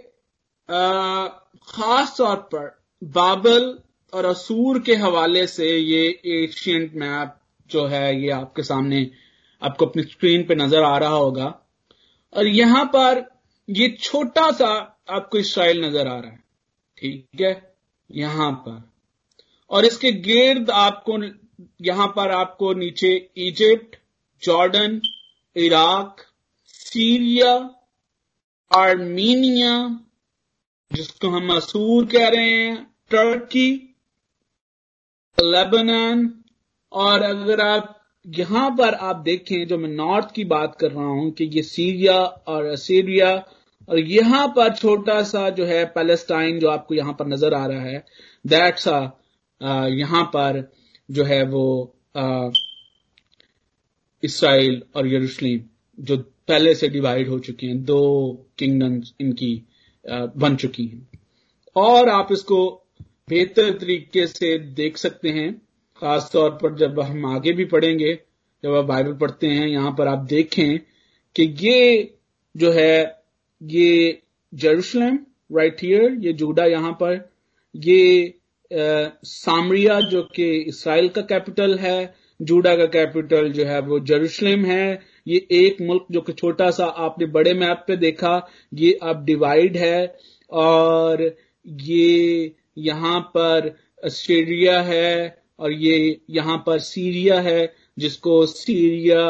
[0.69, 1.29] आ,
[1.69, 3.79] खास तौर पर बाबल
[4.13, 7.37] और असूर के हवाले से ये एशियंट मैप
[7.71, 9.11] जो है, ये आपके सामने
[9.63, 11.63] आपको अपनी स्क्रीन पे नज़र आ रहा होगा।
[12.33, 13.25] और यहाँ पर
[13.69, 14.69] ये छोटा सा
[15.09, 16.45] आपको इसराइल नज़र आ रहा है।
[16.99, 17.75] ठीक है?
[18.11, 18.91] यहाँ पर।
[19.71, 21.19] और इसके गिर्द आपको,
[21.83, 23.97] यहाँ पर आपको नीचे Egypt
[24.43, 25.01] Jordan
[25.57, 26.17] Iraq
[26.67, 27.53] Syria
[28.71, 30.01] Armenia
[30.91, 32.77] जिसको हम असूर कह रहे हैं
[33.11, 33.69] टर्की
[35.39, 36.31] लेबनान
[36.93, 37.93] और अगर आप
[38.25, 42.19] यहाँ पर आप देखें, जो मैं नॉर्थ की बात कर रहा हूँ, कि ये सीरिया
[42.23, 43.35] और असीरिया
[43.89, 47.83] और यहाँ पर छोटा सा जो है पैलेस्टाइन जो आपको यहाँ पर नज़र आ रहा
[47.83, 48.05] है
[48.45, 50.63] दैट्स यहाँ पर
[51.09, 51.67] जो है वो
[54.23, 55.61] इसराइल और यरूशलेम
[55.99, 56.17] जो
[56.49, 59.55] पहले से डिवाइड हो चुके हैं, दो किंगडम्स इनकी
[60.09, 61.09] बन चुकी हैं।
[61.77, 62.59] और आप इसको
[63.31, 65.53] बेहतर तरीके से देख सकते हैं
[66.03, 68.13] खास तौर पर जब हम आगे भी पढ़ेंगे
[68.65, 70.79] जब आप बाइबल पढ़ते हैं यहाँ पर आप देखें
[71.37, 72.17] कि ये
[72.55, 73.23] जो है
[73.61, 74.21] ये
[74.53, 75.19] जेरूशलेम
[75.51, 77.15] राइट हियर ये जूडा यहाँ पर
[77.75, 83.99] ये आ, सामरिया जो कि इसराइल का कैपिटल है जूडा का कैपिटल जो है वो
[84.01, 84.87] जेरूशलेम है
[85.27, 89.77] ये एक मुल्क जो कि छोटा सा आपने बड़े मैप पे देखा, ये अब डिवाइड
[89.77, 90.17] है
[90.53, 91.23] और
[91.67, 99.21] ये यहाँ पर ऑस्ट्रेलिया है और ये यहाँ पर सीरिया है, जिसको सीरिया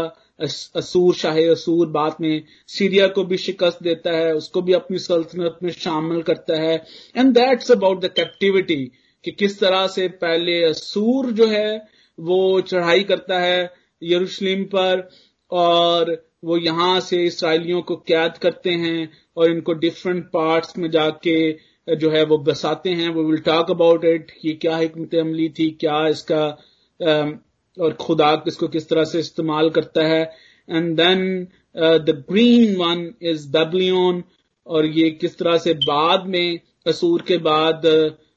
[0.41, 5.59] असूर, शाह असूर बाद में सीरिया को भी शिकस्त देता है, उसको भी अपनी सल्तनत
[5.63, 6.75] में शामिल करता है।
[7.17, 8.85] And that's about the captivity
[9.25, 11.77] कि किस तरह से पहले असूर जो है,
[12.19, 13.71] वो चढ़ाई करता है
[14.03, 15.09] यरूशलेम पर
[15.51, 16.11] और
[16.45, 21.37] वो यहाँ से इसराइलियों को कैद करते हैं और इनको डिफरेंट पार्ट्स में जाके
[21.97, 25.71] जो है वो बसाते हैं। वो विल टॉक अबाउट इट ये क्या हमत अमली थी
[25.81, 26.45] क्या इसका
[27.77, 30.23] और खुदा इसको किस तरह से इस्तेमाल करता है।
[30.69, 34.23] And then the green one is Babylonian
[34.67, 37.87] और ये किस तरह से बाद में असूर के बाद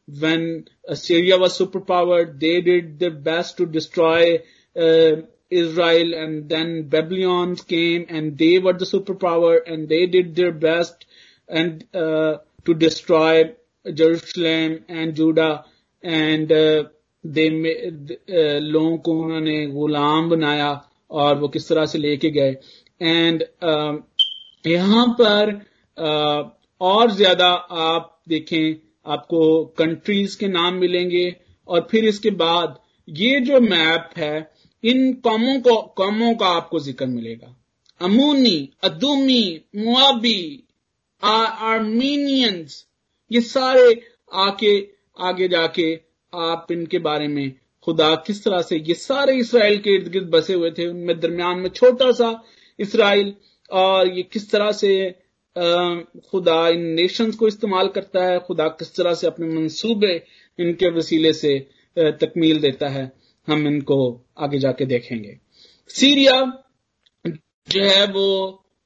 [0.07, 0.63] when
[0.95, 8.05] Syria was super power they did the best to uh, Israel, and then Babylons came,
[8.09, 11.05] and they were the superpower, and they did their best,
[11.49, 15.65] and uh, to destroy Jerusalem and Judah
[16.03, 16.83] and uh,
[17.23, 20.69] they uh, लोगों को उन्होंने गुलाम बनाया
[21.11, 22.55] और वो किस तरह से लेके गए
[23.01, 23.97] एंड uh,
[24.65, 25.53] यहाँ पर
[25.97, 26.49] uh,
[26.81, 27.47] और ज़्यादा
[27.87, 28.75] आप देखें
[29.11, 31.25] आपको कंट्रीज़ के नाम मिलेंगे
[31.67, 34.51] और फिर इसके बाद ये जो मैप है
[34.83, 37.55] इन कौमों को, कौमों का आपको ज़िक्र मिलेगा।
[38.01, 40.63] अमूनी, अदूमी, मुआबी
[41.23, 42.85] आर्मीनियंस,
[43.31, 44.77] ये सारे आके,
[45.19, 45.93] आगे जाके
[46.33, 47.51] आप इनके बारे में
[47.83, 51.59] खुदा किस तरह से, ये सारे इसराइल के इर्द गिर्द बसे हुए थे, उनमें दरमियान
[51.59, 52.31] में छोटा सा
[52.79, 53.33] इसराइल,
[53.69, 55.11] और ये किस तरह से
[55.55, 60.13] खुदा इन नेशंस को इस्तेमाल करता है, खुदा किस तरह से अपने मंसूबे
[60.59, 61.57] इनके वसीले से
[61.97, 63.11] तकमील देता है।
[63.49, 63.99] हम इनको
[64.37, 65.37] आगे जाके देखेंगे।
[65.89, 66.41] सीरिया,
[67.25, 68.27] जो है वो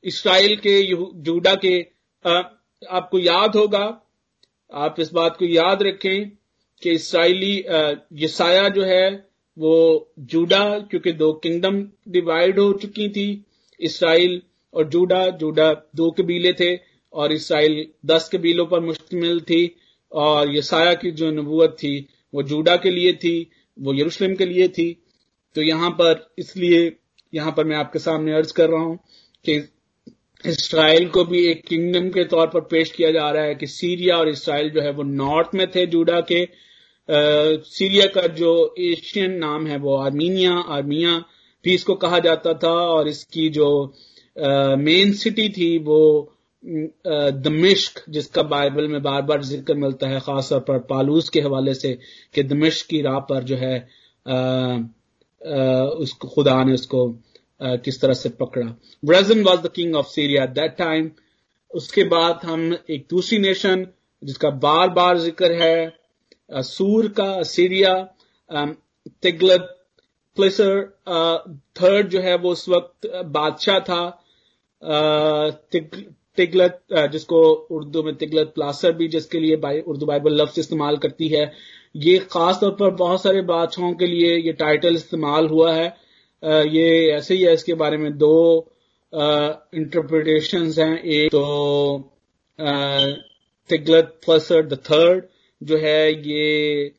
[0.04, 0.82] इसराइल के
[1.24, 1.80] जूडा के
[2.26, 3.86] आपको याद होगा,
[4.72, 6.30] आप इस बात को याद रखें
[6.84, 7.54] कि इसराइली
[8.24, 9.10] यसाया जो है
[9.58, 9.76] वो
[10.22, 13.46] जूडा, क्योंकि दो किंगडम डिवाइड हो चुकी थी,
[13.80, 14.42] इसराइल
[14.74, 16.76] और जूडा जूडा दो कबीले थे
[17.14, 19.76] और इसराइल दस कबीलों पर मुश्तमिल थी
[20.12, 21.96] और यसाया की जो नबूत थी
[22.34, 23.36] वो जूडा के लिए थी।
[23.78, 24.92] वो यरूशलेम के लिए थी।
[25.56, 26.92] तो यहाँ पर इसलिए
[27.34, 28.98] यहाँ पर मैं आपके सामने अर्ज़ कर रहा हूँ
[29.46, 29.56] कि
[30.44, 34.18] इसराइल को भी एक किंगडम के तौर पर पेश किया जा रहा है कि सीरिया
[34.18, 36.48] और इसराइल जो है वो नॉर्थ में थे जूडा के। आ,
[37.10, 41.18] सीरिया का जो एशियन नाम है वो आर्मीनिया आर्मिया
[41.66, 43.68] भी इसको कहा जाता था और इसकी जो
[44.80, 46.00] मेन सिटी थी वो
[46.66, 52.00] दमिश्क जिसका बाइबल में बार बार ज़िक्र मिलता है खासतौर पर पालूस के हवाले से
[52.36, 53.90] कि दमिश्क की राह पर जो है
[54.28, 57.20] आ, आ, उसको खुदा ने उसको
[57.62, 61.12] आ, किस तरह से पकड़ा। Brajan was the king of Syria that time
[61.74, 63.88] उसके बाद हम एक दूसरी नेशन
[64.24, 65.94] जिसका बार बार ज़िक्र है
[66.64, 67.94] सूर का सीरिया
[69.24, 69.80] तिगलत
[70.36, 70.82] प्लेसर
[71.82, 74.20] थर्ड जो है वो उस वक्त बादशाह था
[76.38, 76.82] तिगलत
[77.12, 81.52] जिसको उर्दू में तिगलत प्लासर भी जिसके लिए उर्दू बाइबल लफ्ज इस्तेमाल करती है।
[81.98, 85.86] ये खास तौर पर बहुत सारे बादशाहों के लिए ये टाइटल इस्तेमाल हुआ है।
[86.44, 88.70] ये ऐसे ही है, इसके बारे में दो
[89.14, 92.10] इंटरप्रिटेशन हैं। एक तो
[93.70, 95.24] तिगलत प्लसर द थर्ड
[95.62, 96.92] जो है, ये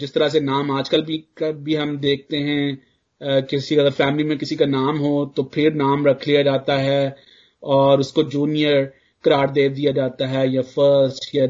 [0.00, 4.56] जिस तरह से नाम आजकल भी भी हम देखते हैं किसी अगर फैमिली में किसी
[4.56, 7.16] का नाम हो तो फिर नाम रख लिया जाता है।
[7.62, 8.92] और उसको जूनियर
[9.24, 11.46] करार दे दिया जाता है, या फ़र्स्ट या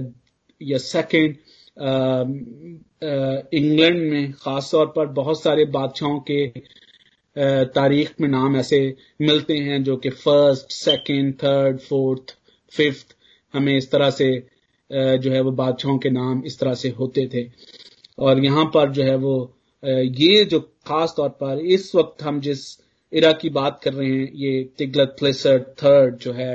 [0.61, 1.37] या सेकंड
[3.55, 6.47] इंग्लैंड में खास तौर पर बहुत सारे बादशाहों के
[7.75, 8.81] तारीख में नाम ऐसे
[9.21, 12.35] मिलते हैं जो कि first second third fourth
[12.73, 13.15] fifth
[13.55, 14.31] हमें इस तरह से
[14.91, 17.47] जो है वो बादशाहों के नाम इस तरह से होते थे।
[18.19, 19.35] और यहाँ पर जो है वो
[19.83, 22.65] ये जो खास तौर पर इस वक्त हम जिस
[23.13, 26.55] इरा की बात कर रहे हैं, ये तिगलत प्लेसर थर्ड जो है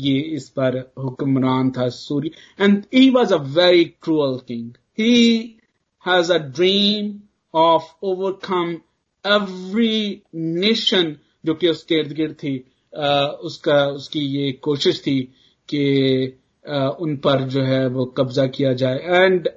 [0.00, 2.30] ये इस पर हुक्मरान था सूर्य
[2.60, 5.14] and he was a very cruel king he
[6.04, 7.14] has a dream
[7.54, 8.72] of overcome
[9.24, 12.56] every nation जो कि उसके इर्द गिर्द थी
[12.92, 15.20] उसका, उसकी ये कोशिश थी
[15.68, 15.84] कि
[17.00, 19.48] उन पर जो है वो कब्जा किया जाए। एंड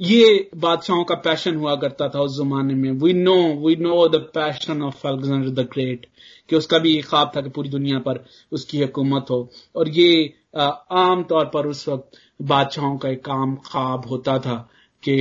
[0.00, 3.36] ये बादशाहों का पैशन हुआ करता था उस जमाने में। We know
[3.66, 6.06] we know the passion of Alexander the great
[6.48, 10.34] कि उसका भी एक ख्वाब था कि पूरी दुनिया पर उसकी हुकूमत हो। और ये
[10.56, 14.56] आम तौर पर उस वक्त बादशाहों का एक आम ख्वाब होता था
[15.02, 15.16] कि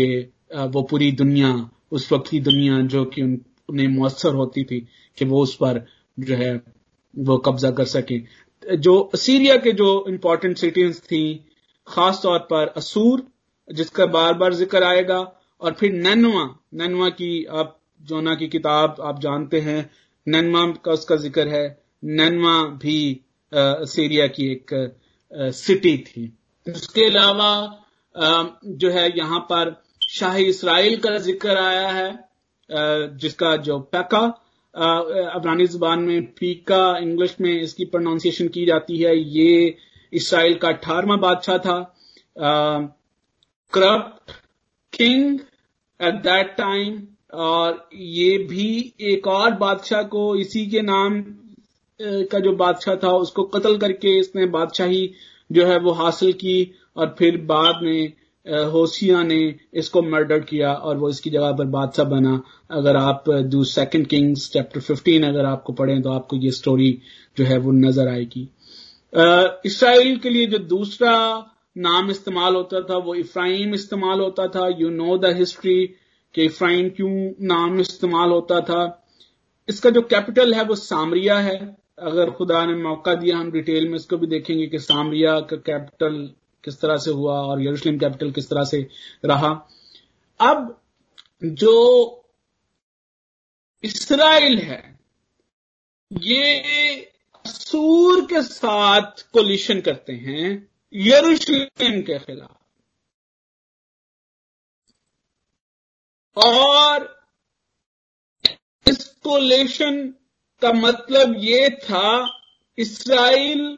[0.56, 1.50] वो पूरी दुनिया
[1.92, 4.80] उस वक्त की दुनिया जो कि उन, उन्हें मुसर होती थी
[5.18, 5.86] कि वो उस पर
[6.20, 6.54] जो है
[7.14, 8.20] वो कब्जा कर सके।
[8.78, 11.24] जो सीरिया के जो इंपॉर्टेंट सिटीज़ थी
[11.88, 13.26] खास तौर पर असूर
[13.70, 15.20] जिसका बार बार ज़िक्र आएगा।
[15.62, 16.44] और फिर नैनवा
[16.74, 19.90] नैनवा की आप जोना की किताब आप जानते हैं।
[20.28, 21.66] नैनवा का उसका ज़िक्र है।
[22.04, 23.00] नैनवा भी
[23.52, 26.32] आ, सीरिया की एक आ, सिटी थी।
[26.66, 27.84] उसके अलावा
[28.16, 29.76] जो है यहाँ पर
[30.10, 32.18] शाही इसराइल का ज़िक्र आया है आ,
[33.18, 34.26] जिसका जो पैका
[34.76, 39.78] अफगानी ज़ुबान में फीका इंग्लिश में इसकी प्रोनाउंसिएशन की जाती है। ये
[40.14, 41.78] इसराइल का अठारवा बादशाह था।
[43.74, 44.32] Corrupt
[44.94, 45.40] king
[46.00, 47.02] at that time
[47.36, 51.22] और ये भी एक और बादशाह को इसी के नाम
[52.00, 55.10] का जो बादशाह था, उसको कत्ल करके इसने बादशाही
[55.50, 58.14] जो है वो हासिल की, और फिर बाद में
[58.72, 59.40] होसिया ने
[59.74, 62.42] इसको मर्डर किया, और वो इसकी जगह पर बादशाह बना।
[62.72, 66.92] अगर आप दू सेकंड किंग्स चैप्टर 15 अगर आपको पढ़ें तो आपको ये स्टोरी
[67.38, 68.48] जो है वो नज़र आएगी।
[69.66, 71.14] इसराइल के लिए जो दूसरा
[71.78, 75.88] नाम इस्तेमाल होता था, वो इफ्राइम इस्तेमाल होता था। यू नो द हिस्ट्री
[76.34, 79.08] कि इफ्राइम क्यों नाम इस्तेमाल होता था।
[79.70, 83.96] इसका जो कैपिटल है वो सामरिया है। अगर खुदा ने मौका दिया, हम डिटेल में
[83.96, 86.32] इसको भी देखेंगे कि सामरिया का कैपिटल
[86.66, 88.88] किस तरह से हुआ और यरूशलेम कैपिटल किस तरह से
[89.26, 89.68] रहा।
[90.42, 90.82] अब
[91.44, 91.76] जो
[93.84, 95.00] इसराइल है,
[96.14, 96.64] ये
[97.46, 102.56] सूर के साथ कोलिशन करते हैं। यरूशलेम के खिलाफ।
[106.38, 107.06] और
[108.86, 110.02] इस कोलेशन
[110.62, 112.30] का मतलब ये था,
[112.78, 113.78] इसराइल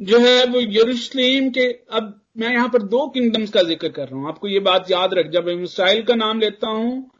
[0.00, 4.18] जो है वो यरूशलेम के, अब मैं यहाँ पर दो किंगडम्स का ज़िक्र कर रहा
[4.18, 7.10] हूँ। आपको ये बात याद रख, जब मैं इसराइल का नाम लेता हूँ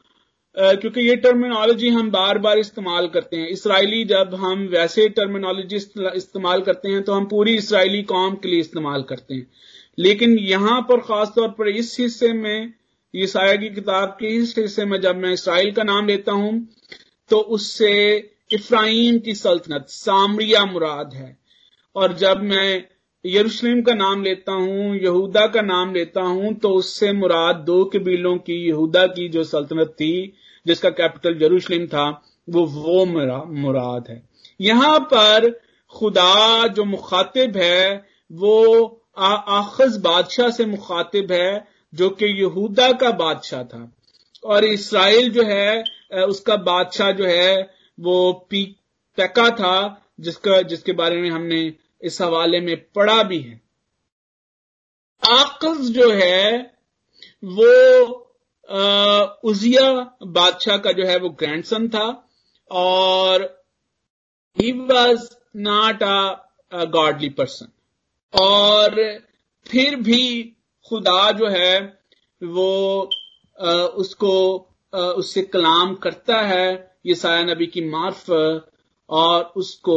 [0.56, 6.60] क्योंकि ये टर्मिनोलॉजी हम बार बार इस्तेमाल करते हैं। इसराइली जब हम वैसे टर्मिनोलॉजी इस्तेमाल
[6.62, 9.46] करते हैं तो हम पूरी इसराइली कौम के लिए इस्तेमाल करते हैं।
[9.98, 12.72] लेकिन यहाँ पर खासतौर पर इस हिस्से में
[13.14, 16.52] ईसाया की किताब के इस हिस्से में जब मैं इसराइल का नाम लेता हूँ
[17.30, 17.94] तो उससे
[18.52, 21.36] इफ्राइम की सल्तनत, सामरिया मुराद है।
[21.96, 22.84] और जब मैं
[23.24, 28.36] यरूशलेम का नाम लेता हूँ, यहूदा का नाम लेता हूँ तो उससे मुराद दो कबीलों
[28.38, 30.32] की, यहूदा की जो सल्तनत थी,
[30.66, 32.06] जिसका कैपिटल यरूशलेम था,
[32.48, 34.22] वो वो मुराद है।
[34.60, 35.50] यहाँ पर
[35.92, 43.62] खुदा जो मुखातिब है, वो आखज बादशाह से मुखातिब है, जो कि यहूदा का बादशाह
[43.64, 43.90] था।
[44.44, 45.82] और इसराइल जो है
[46.28, 48.64] उसका बादशाह जो है, वो पी,
[49.18, 51.72] पैका था, जिसका, जिसके बारे में हमने
[52.02, 53.60] इस हवाले में पढ़ा भी है।
[55.22, 56.58] आकज जो है
[57.44, 58.24] वो
[58.70, 59.92] आ, उजिया
[60.26, 62.06] बादशाह का जो है वो ग्रैंडसन था
[62.70, 63.42] और
[64.56, 67.68] he was not a godly person
[68.34, 68.96] और
[69.66, 70.54] फिर भी
[70.88, 72.00] खुदा जो है
[72.42, 73.10] वो
[73.60, 74.32] आ, उसको
[74.94, 78.30] आ, उससे कलाम करता है ये साया नबी की मार्फ
[79.10, 79.96] और उसको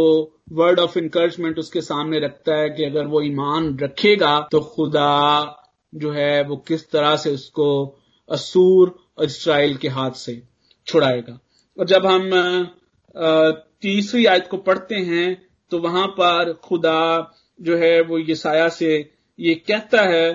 [0.52, 5.58] वर्ड ऑफ़ इंकरेजमेंट उसके सामने रखता है कि अगर वो ईमान रखेगा तो खुदा
[5.96, 7.98] जो है वो किस तरह से उसको
[8.30, 10.42] असूर और इसराइल के हाथ से
[10.88, 11.40] छुड़ाएगा।
[11.80, 12.30] और जब हम
[13.82, 17.32] तीसरी आयत को पढ़ते हैं तो वहाँ पर खुदा
[17.62, 20.32] जो है वो ये साया से ये कहता है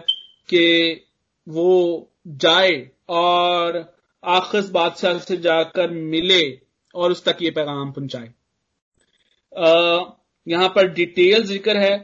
[0.48, 1.06] कि
[1.48, 6.60] वो जाए और आखिस बादशाह से जाकर मिले
[6.94, 8.32] और उस तक ये पैगाम पहुँचाए।
[9.56, 11.96] यहाँ पर डिटेल ज़िक्र है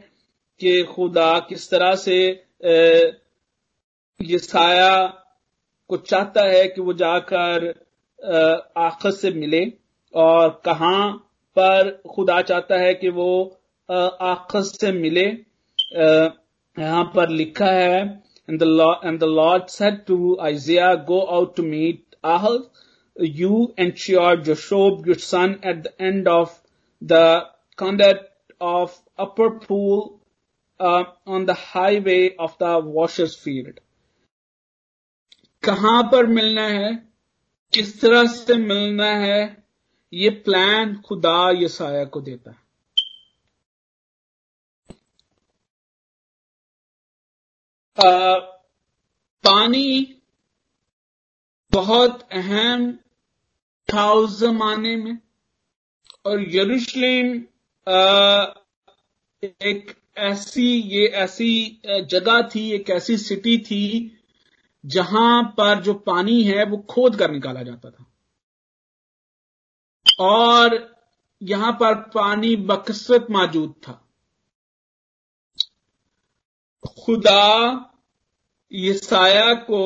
[0.59, 2.17] कि खुदा किस तरह से
[4.19, 5.05] ये साया
[5.89, 7.67] को चाहता है कि वो जाकर
[8.77, 9.65] आखिर से मिले
[10.13, 11.11] और कहाँ
[11.57, 13.31] पर खुदा चाहता है कि वो
[13.89, 15.25] आखिर से मिले
[15.95, 22.15] यहाँ पर लिखा है Lord, and the Lord said to Isaiah, Go out to meet
[22.23, 22.67] Ahaz,
[23.15, 26.62] you and Sheol, Joshua, your son, at the end of
[27.03, 27.45] the
[27.77, 28.29] conduct
[28.61, 30.21] of upper pool
[30.79, 33.79] uh, on the highway of the washers field.
[35.63, 36.93] कहाँ पर मिलना है
[37.73, 39.41] किस तरह से मिलना है
[40.13, 42.61] ये प्लान खुदा यसाया को देता है
[47.97, 48.39] आ,
[49.43, 50.21] पानी
[51.73, 52.91] बहुत अहम
[53.89, 55.17] था उस जमाने में
[56.25, 57.35] और यरूशलेम
[59.43, 64.17] एक ऐसी, ये ऐसी जगह थी, एक ऐसी सिटी थी,
[64.85, 68.05] जहाँ पर जो पानी है, वो खोद कर निकाला जाता था।
[70.19, 70.95] और
[71.41, 73.99] यहाँ पर पानी बकसरत मौजूद था।
[76.87, 77.89] खुदा
[78.71, 79.81] यसाया को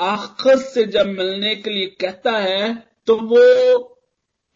[0.00, 2.74] आखिर से जब मिलने के लिए कहता है
[3.06, 3.97] तो वो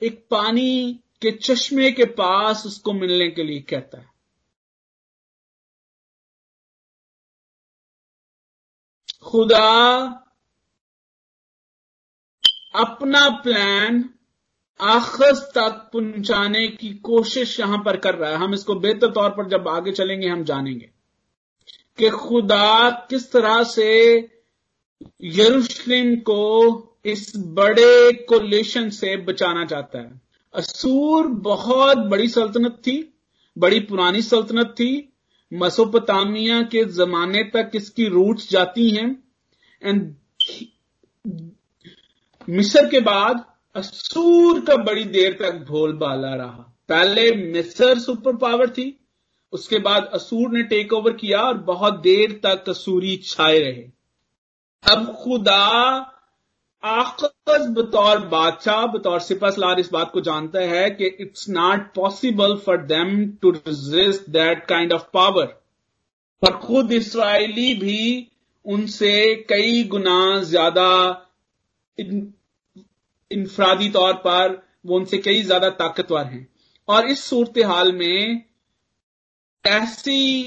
[0.03, 4.11] एक पानी के चश्मे के पास उसको मिलने के लिए कहता है।
[9.23, 10.01] खुदा,
[12.75, 14.09] अपना प्लान
[14.81, 19.49] आखिर तक पहुँचाने की कोशिश यहाँ पर कर रहा है। हम इसको बेहतर तौर पर
[19.49, 20.91] जब आगे चलेंगे, हम जानेंगे
[21.99, 23.89] कि खुदा किस तरह से
[25.23, 26.73] यरूशलेम को
[27.05, 30.21] इस बड़े कोलेशन से बचाना चाहता है।
[30.55, 33.15] असूर बहुत बड़ी सल्तनत थी,
[33.59, 35.09] बड़ी पुरानी सल्तनत थी।
[35.55, 39.25] मसोपतामिया के जमाने तक इसकी रूट्स जाती हैं।
[39.83, 40.15] एंड
[42.49, 43.45] मिस्र के बाद
[43.77, 49.07] असूर का बड़ी देर तक भोलबाला रहा। पहले मिस्र सुपर पावर थी,
[49.53, 53.91] उसके बाद असूर ने टेक ओवर किया और बहुत देर तक असूरी छाए रहे।
[54.93, 56.09] अब खुदा
[56.83, 62.57] आकस बतौर बादशाह, बतौर सिपा सलार इस बात को जानता है कि it's not possible
[62.66, 65.47] for them to resist that kind of power
[66.43, 68.28] पर खुद इसराइली भी
[68.66, 69.12] उनसे
[69.49, 70.89] कई गुना ज़्यादा
[71.99, 76.47] इनफरादी तौर पर वो उनसे कई ज़्यादा ताकतवर हैं।
[76.89, 78.45] और इस सूरत हाल में
[79.64, 80.43] ऐसी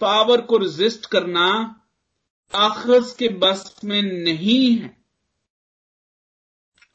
[0.00, 1.48] पावर को रेजिस्ट करना
[2.52, 4.96] आखिर के बस में नहीं है।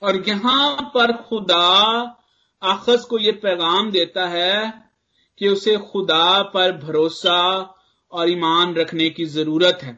[0.01, 1.65] और यहाँ पर खुदा
[2.61, 4.85] आखस को यह पैगाम देता है
[5.37, 7.41] कि उसे खुदा पर भरोसा
[8.11, 9.93] और ईमान रखने की ज़रूरत है।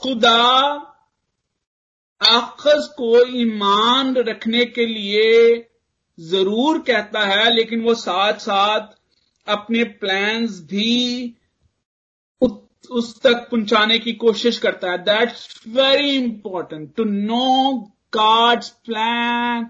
[0.00, 0.38] खुदा
[2.20, 5.68] आखस को ईमान रखने के लिए
[6.20, 8.88] ज़रूर कहता है, लेकिन वो साथ साथ
[9.46, 11.34] अपने प्लान्स भी
[12.90, 17.72] उस तक पहुँचाने की कोशिश करता है। That's very important to know
[18.14, 19.68] God's plan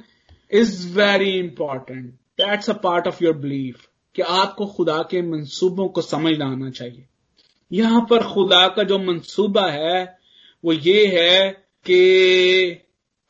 [0.51, 6.03] is very important that's a part of your belief कि आपको खुदा के मंसूबों को
[6.03, 7.07] समझना आना चाहिए।
[7.73, 10.19] यहाँ पर खुदा का जो मंसूबा है,
[10.65, 11.51] वो ये है
[11.85, 12.79] कि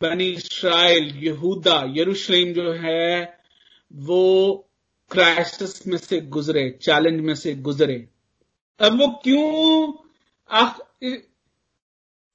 [0.03, 3.39] बनी इसराइल, यहूदा, यरूशलेम जो है,
[3.93, 4.53] वो
[5.11, 8.09] क्राइसिस में से गुजरे चैलेंज में से गुजरे।
[8.83, 9.93] अब वो क्यों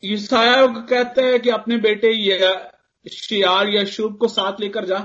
[0.03, 2.11] ईसाया कहता है कि अपने बेटे
[3.05, 4.99] शियार या शुभ को साथ लेकर जा।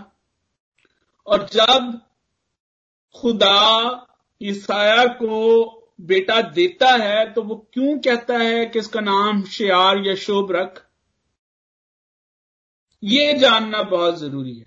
[1.26, 2.00] और जब
[3.14, 3.56] खुदा
[4.40, 5.38] ईसाया को
[6.00, 10.86] बेटा देता है तो वो क्यों कहता है कि इसका नाम शियार या शुभ रख?
[13.02, 14.66] ये जानना बहुत ज़रूरी है।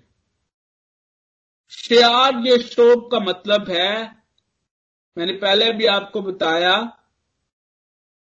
[1.70, 4.25] शियार या शोभ का मतलब है
[5.16, 6.76] मैंने पहले भी आपको बताया,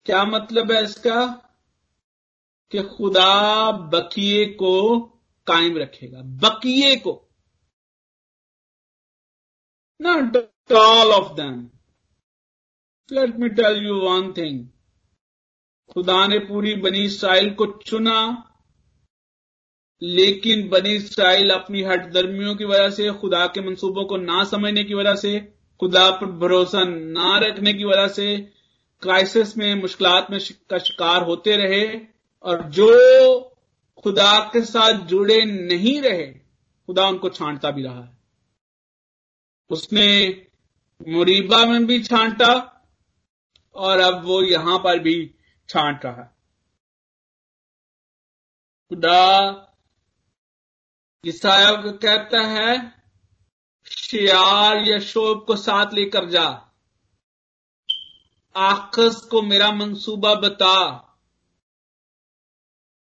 [0.06, 1.26] क्या मतलब है इसका?
[2.72, 5.00] कि खुदा बकिए को
[5.46, 7.12] कायम रखेगा, बकिए को।
[10.00, 10.36] Not
[10.70, 11.58] all of them
[13.10, 14.66] let me tell you one thing
[15.90, 18.18] खुदा ने पूरी बनी इसराइल को चुना,
[20.02, 24.84] लेकिन बनी इसराइल अपनी हट दर्मियों की वजह से, खुदा के मंसूबों को ना समझने
[24.84, 25.38] की वजह से
[25.80, 28.36] खुदा पर भरोसा ना रखने की वजह से
[29.02, 32.00] क्राइसिस में मुश्किल में का शिकार होते रहे
[32.42, 33.40] और जो
[34.02, 36.26] खुदा के साथ जुड़े नहीं रहे,
[36.86, 38.18] खुदा उनको छांटता भी रहा है।
[39.70, 40.28] उसने
[41.08, 42.52] मुरीबा में भी छांटा
[43.74, 45.34] और अब वो यहाँ पर भी
[45.68, 46.30] छांट रहा है।
[48.88, 49.66] खुदा
[51.26, 52.99] ईसाया कहता है
[53.90, 56.66] शियार या शोब को साथ लेकर जा।
[58.56, 60.92] आकस को मेरा मंसूबा बता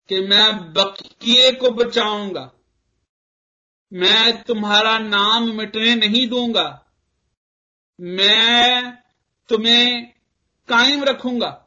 [0.10, 2.52] कि मैं बकिए को बचाऊँगा।
[3.94, 6.86] मैं तुम्हारा नाम मिटने नहीं दूँगा।
[8.02, 8.98] मैं
[9.50, 10.14] तुम्हें
[10.68, 11.66] कायम रखूँगा।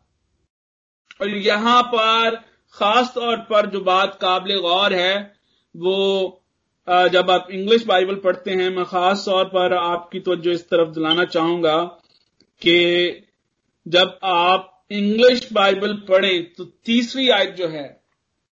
[1.21, 2.37] और यहाँ पर
[2.73, 5.41] खास तौर पर जो बात काबिल गौर है,
[5.77, 6.40] वो
[6.89, 10.89] जब आप इंग्लिश बाइबल पढ़ते हैं, मैं खास तौर पर आपकी तो जो इस तरफ़
[10.95, 11.77] दिलाना चाहूँगा
[12.63, 13.27] कि
[13.87, 17.85] जब आप इंग्लिश बाइबल पढ़ें तो तीसरी आयत जो है,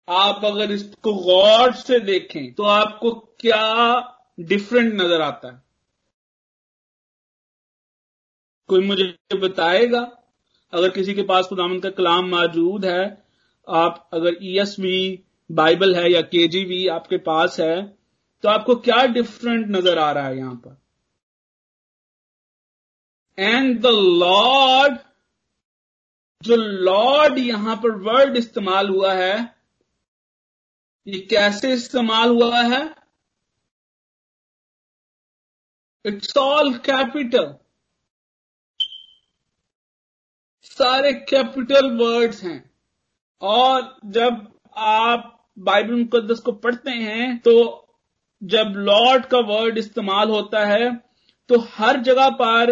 [0.07, 3.61] आप अगर इसको गौर से देखें तो आपको क्या
[4.39, 5.61] डिफरेंट नज़र आता है?
[8.69, 9.99] कोई मुझे बताएगा?
[10.73, 13.03] अगर किसी के पास खुदामन का कलाम मौजूद है,
[13.67, 15.19] आप अगर ईएसवी
[15.49, 17.94] बाइबल है या केजीवी आपके पास है
[18.45, 20.77] तो आपको क्या डिफरेंट नज़र आ रहा है यहाँ पर?
[23.37, 23.91] एंड द
[24.21, 24.97] लॉर्ड
[26.41, 29.37] जो लॉर्ड यहाँ पर वर्ड इस्तेमाल हुआ है,
[31.07, 32.83] ये कैसे इस्तेमाल हुआ है?
[36.05, 37.47] इट्स ऑल कैपिटल
[40.63, 42.59] सारे कैपिटल वर्ड्स हैं।
[43.41, 47.81] और जब आप बाइबल मुकदस को पढ़ते हैं तो
[48.41, 50.91] जब लॉर्ड का वर्ड इस्तेमाल होता है
[51.49, 52.71] तो हर जगह पर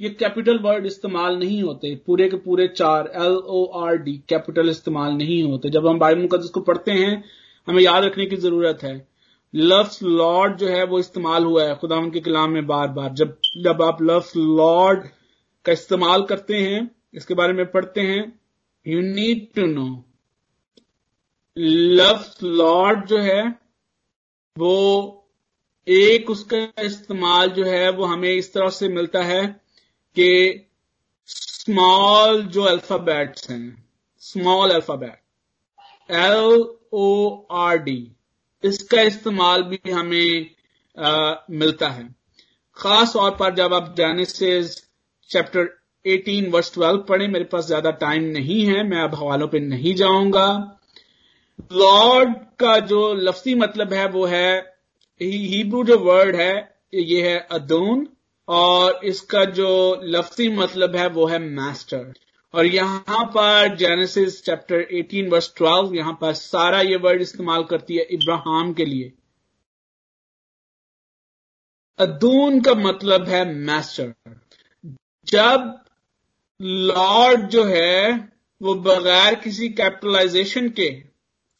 [0.00, 4.68] ये कैपिटल वर्ड इस्तेमाल नहीं होते। पूरे के पूरे चार L O R D capital
[4.68, 7.22] इस्तेमाल नहीं होते। जब हम बाइबल मुकदस को पढ़ते हैं,
[7.68, 8.94] हमें याद रखने की ज़रूरत है।
[9.54, 13.36] लफ्स लॉर्ड जो है, वो इस्तेमाल हुआ है खुदा के कलाम में बार बार जब
[13.62, 15.06] जब आप लफ्स लॉर्ड
[15.66, 18.22] का इस्तेमाल करते हैं, इसके बारे में पढ़ते हैं
[18.86, 20.04] यू नीड टू नो
[21.56, 23.61] लफ्स लॉर्ड जो है
[24.58, 25.18] वो
[25.88, 29.46] एक उसका इस्तेमाल जो है वो हमें इस तरह से मिलता है
[30.16, 30.68] कि
[31.26, 33.86] स्मॉल जो अल्फाबेट्स हैं
[34.20, 35.20] small alphabet
[36.10, 38.12] L O R D
[38.64, 40.50] इसका इस्तेमाल भी हमें
[40.98, 42.14] आ, मिलता है।
[42.76, 44.76] खास तौर पर जब आप जेनेसिस
[45.30, 45.68] चैप्टर
[46.04, 49.94] 18 वर्स 12 पढ़े मेरे पास ज़्यादा टाइम नहीं है मैं अब हवालों पे नहीं
[49.94, 50.46] जाऊँगा।
[51.70, 54.58] लॉर्ड का जो लफ्सी मतलब है, वो है
[55.20, 56.54] हिब्रू जो वर्ड है,
[56.94, 58.06] ये है अदून,
[58.48, 62.12] और इसका जो लफ्सी मतलब है, वो है मास्टर
[62.54, 67.96] और यहाँ पर जेनेसिस चैप्टर 18 वर्स 12 यहाँ पर सारा ये वर्ड इस्तेमाल करती
[67.96, 69.12] है इब्राहिम के लिए.
[71.98, 74.12] अदून का मतलब है मास्टर
[75.26, 75.78] जब
[76.60, 80.90] लॉर्ड जो है, वो बगैर किसी कैपिटलाइजेशन के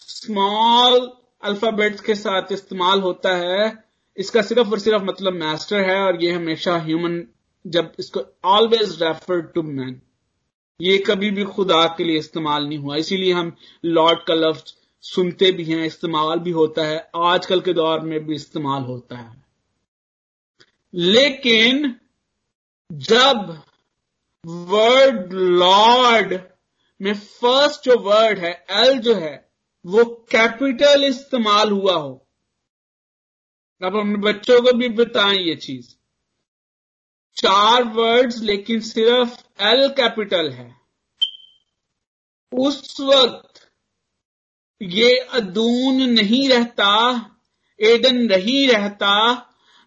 [0.09, 3.85] स्मॉल अल्फाबेट्स के साथ इस्तेमाल होता है।
[4.17, 7.23] इसका सिर्फ़ और सिर्फ़ मतलब मास्टर है और ये हमेशा ह्यूमन
[7.67, 10.01] जब इसको ऑलवेज रेफर टू मैन
[10.81, 15.53] ये कभी भी खुदा के लिए इस्तेमाल नहीं हुआ। इसीलिए हम लॉर्ड का लफ्ज सुनते
[15.53, 19.45] भी हैं, इस्तेमाल भी होता है, आजकल के दौर में भी इस्तेमाल होता है।
[20.95, 21.97] लेकिन
[22.93, 23.63] जब
[24.47, 26.41] वर्ड लॉर्ड
[27.01, 29.42] में फ़र्स्ट जो वर्ड है एल जो है
[29.87, 32.29] वो कैपिटल इस्तेमाल हुआ हो।
[33.83, 35.95] अब अपने बच्चों को भी बताएँ ये चीज़।
[37.37, 40.77] चार वर्ड्स लेकिन सिर्फ़ एल कैपिटल है।
[42.53, 43.73] उस वक्त
[44.83, 47.29] ये अदून नहीं रहता
[47.81, 49.37] एडन नहीं रहता,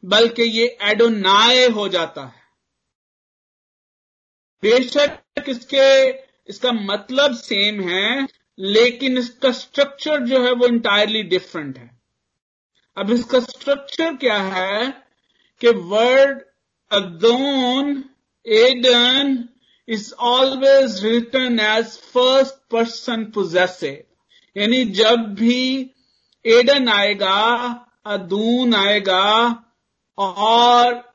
[0.06, 2.42] बल्कि ये एडोनाए हो जाता है।
[4.62, 6.10] बेशक इसके,
[6.50, 8.28] इसका मतलब सेम है
[8.60, 12.00] लेकिन इसका स्ट्रक्चर जो है वो इंटायरली डिफरेंट है
[12.98, 14.92] अब इसका स्ट्रक्चर क्या है
[15.60, 16.42] कि word
[16.92, 18.04] adon
[18.48, 19.50] adon
[19.88, 23.98] is always return as first person possessive.
[24.58, 25.92] यानी जब भी
[26.46, 27.42] एडन आएगा
[28.06, 29.64] अदून आएगा,
[30.18, 31.14] और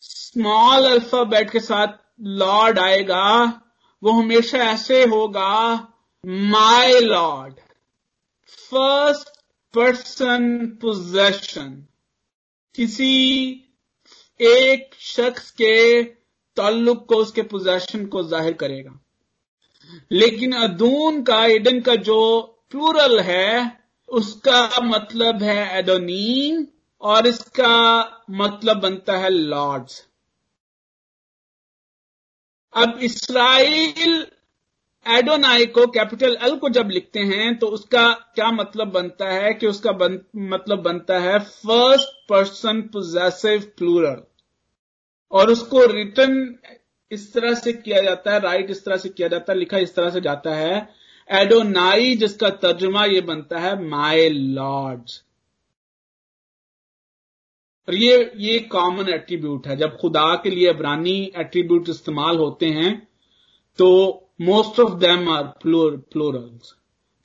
[0.00, 1.86] स्मॉल अल्फ़ाबेट के साथ
[2.20, 3.60] लॉर्ड आएगा,
[4.02, 5.88] वो हमेशा ऐसे होगा
[6.24, 7.54] my Lord
[8.72, 9.28] first
[9.74, 11.70] person possession
[12.74, 13.14] किसी
[14.40, 16.02] एक शख्स के
[16.56, 18.98] ताल्लुक को उसके पोजेशन को ज़ाहिर करेगा।
[20.10, 22.20] लेकिन अदून का एडन का जो
[22.70, 26.66] प्लूरल है, उसका मतलब है एडोनीन
[27.02, 30.04] और इसका मतलब बनता है लॉर्ड्स
[32.74, 34.26] अब इसराइल
[35.06, 39.66] एडोनाई को कैपिटल एल को जब लिखते हैं तो उसका क्या मतलब बनता है कि
[39.66, 44.22] उसका बन, मतलब बनता है फ़र्स्ट पर्सन पोजेसिव प्लूरल
[45.32, 46.54] और उसको रिटर्न
[47.10, 49.94] इस तरह से किया जाता है राइट इस तरह से किया जाता है लिखा इस
[49.94, 50.88] तरह से जाता है।
[51.30, 55.10] एडोनाई जिसका तर्जुमा ये बनता है माई लॉर्ड
[57.88, 62.92] और ये ये कॉमन एट्रीब्यूट है। जब खुदा के लिए अबरानी एट्रीब्यूट इस्तेमाल होते हैं
[63.78, 63.88] तो
[64.40, 66.74] most of them are plural plurals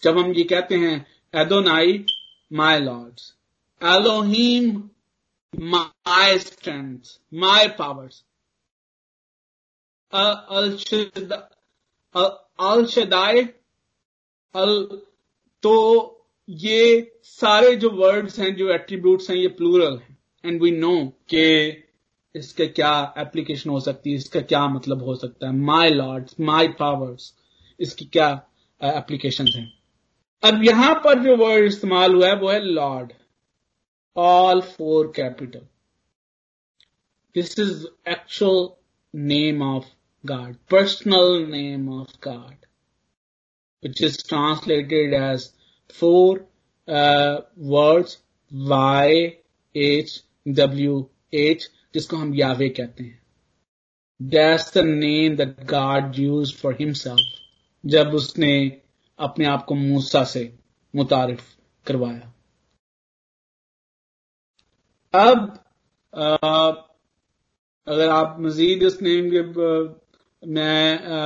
[0.04, 0.96] जब हम ये कहते हैं
[1.34, 2.06] Adonai
[2.52, 3.34] my Lords
[3.82, 4.90] Elohim
[5.54, 8.24] my strength my powers
[10.14, 10.76] El
[12.88, 13.42] Shaddai
[14.56, 14.84] El
[15.64, 15.74] तो
[16.50, 20.96] ये सारे जो वर्ड्स हैं जो एट्रीब्यूट्स हैं ये प्लूरल हैं एंड वी नो
[21.30, 21.48] के
[22.38, 25.54] इसके क्या एप्लीकेशन हो सकती है, इसका क्या मतलब हो सकता है?
[25.54, 27.34] माई लॉर्ड माई पावर्स
[27.80, 28.30] इसकी क्या
[28.82, 29.66] एप्लीकेशन है?
[30.44, 33.14] अब यहाँ पर जो वर्ड इस्तेमाल हुआ है, वो है Lord
[34.16, 35.68] all four capital
[37.36, 38.68] this is actual
[39.14, 39.86] name of
[40.24, 42.66] God personal name of God
[43.84, 45.50] which is translated as
[46.00, 46.40] four
[47.74, 48.18] words
[48.52, 49.22] Y
[49.76, 53.20] H W H जिसको हम यावे कहते हैं।
[54.20, 57.36] That's the name that God use for himself
[57.84, 58.56] जब उसने
[59.20, 60.44] अपने आप को मूसा से
[60.94, 61.44] मुतारिफ
[61.86, 62.34] करवाया।
[65.14, 65.38] अब
[66.14, 66.68] आ,
[67.88, 69.42] अगर आप मजीद इस नेम के
[70.44, 71.20] मैं आ,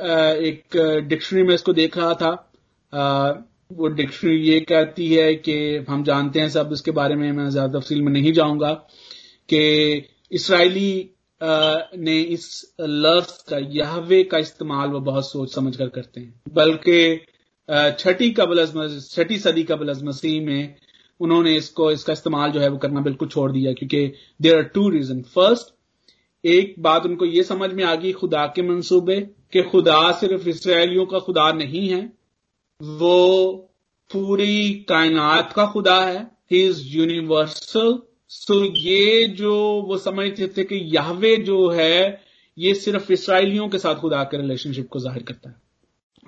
[0.00, 0.76] आ, एक
[1.08, 2.30] डिक्शनरी में इसको देख रहा था
[2.92, 3.30] आ,
[3.72, 5.54] वो डिक्शनरी ये कहती है कि
[5.88, 8.70] हम जानते हैं सब इसके बारे में मैं ज़्यादा तफसील में नहीं जाऊँगा।
[9.48, 16.20] कि इसराइली ने इस लफ्ज का, यहवे का इस्तेमाल वो बहुत सोच समझ कर करते
[16.20, 17.24] हैं। बल्कि
[17.98, 18.66] छठी कबल
[19.02, 20.74] छठी सदी कबल मसीह में
[21.20, 24.88] उन्होंने इसको, इसका इस्तेमाल जो है वो करना बिल्कुल छोड़ दिया, क्योंकि there are two
[24.90, 25.74] reason first
[26.44, 29.20] एक बात उनको ये समझ में आ गई, खुदा के मंसूबे,
[29.52, 32.00] कि खुदा सिर्फ़ इसराइलियों का खुदा नहीं है,
[32.80, 33.52] वो
[34.10, 36.20] पूरी कायनात का खुदा है।
[36.52, 37.98] ही इज़ यूनिवर्सल
[38.30, 42.24] सो ये जो वो समझते थे कि यावे जो है,
[42.58, 45.56] ये सिर्फ़ इसराइलियों के साथ खुदा के रिलेशनशिप को ज़ाहिर करता है।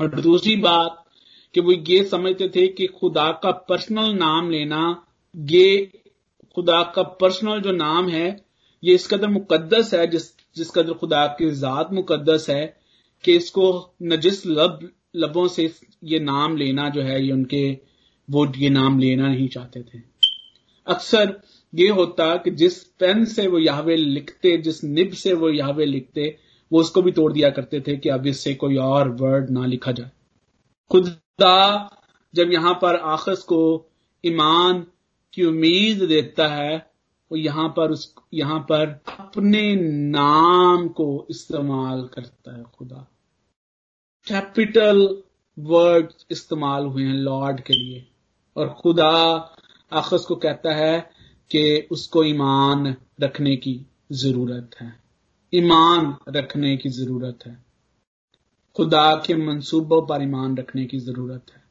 [0.01, 1.05] और दूसरी बात
[1.55, 5.91] कि वो ये समझते थे कि खुदा का पर्सनल नाम लेना, ये
[6.57, 8.29] खुदा का पर्सनल जो नाम है,
[8.83, 12.65] ये इस कदर मुकद्दस है, जिस जिस कदर खुदा की जात मुकद्दस है
[13.25, 15.71] कि इसको नजिस लब, लबों से
[16.05, 17.79] ये नाम लेना जो है, ये उनके
[18.29, 20.03] वो ये नाम लेना नहीं चाहते थे।
[20.87, 21.41] अक्सर
[21.75, 26.39] ये होता कि जिस पेन से वो यहावे लिखते, जिस निब से वो यहावे लिखते,
[26.73, 29.93] वो उसको भी तोड़ दिया करते थे कि अब इससे कोई और वर्ड ना लिखा
[29.93, 30.11] जाए।
[30.91, 31.91] खुदा
[32.35, 33.91] जब यहाँ पर आखस को
[34.25, 34.87] ईमान
[35.35, 36.91] की उम्मीद देता है,
[37.33, 39.77] वो यहाँ पर उस, यहाँ पर अपने
[40.11, 43.09] नाम को इस्तेमाल करता है खुदा।
[44.29, 45.23] कैपिटल
[45.59, 48.09] वर्ड इस्तेमाल हुए हैं लॉर्ड के लिए।
[48.57, 49.11] और खुदा
[49.93, 51.18] आखस को कहता है
[51.51, 55.03] कि उसको ईमान रखने की ज़रूरत है।
[55.55, 57.65] ईमान रखने की ज़रूरत है।
[58.77, 61.65] खुदा के मंसूबों पर ईमान रखने की ज़रूरत है।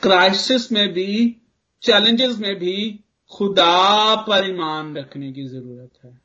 [0.00, 1.36] क्राइसिस में भी,
[1.82, 6.20] चैलेंजेस में भी खुदा पर ईमान रखने की ज़रूरत है।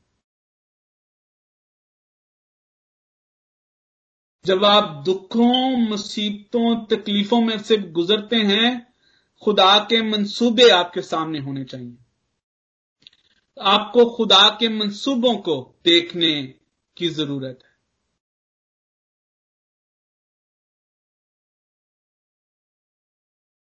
[4.46, 8.95] जब आप दुखों, मुसीबतों, तकलीफों में से गुजरते हैं
[9.46, 11.98] खुदा के मंसूबे आपके सामने होने चाहिए।
[13.62, 16.54] आपको खुदा के मंसूबों को देखने
[16.98, 17.76] की ज़रूरत है।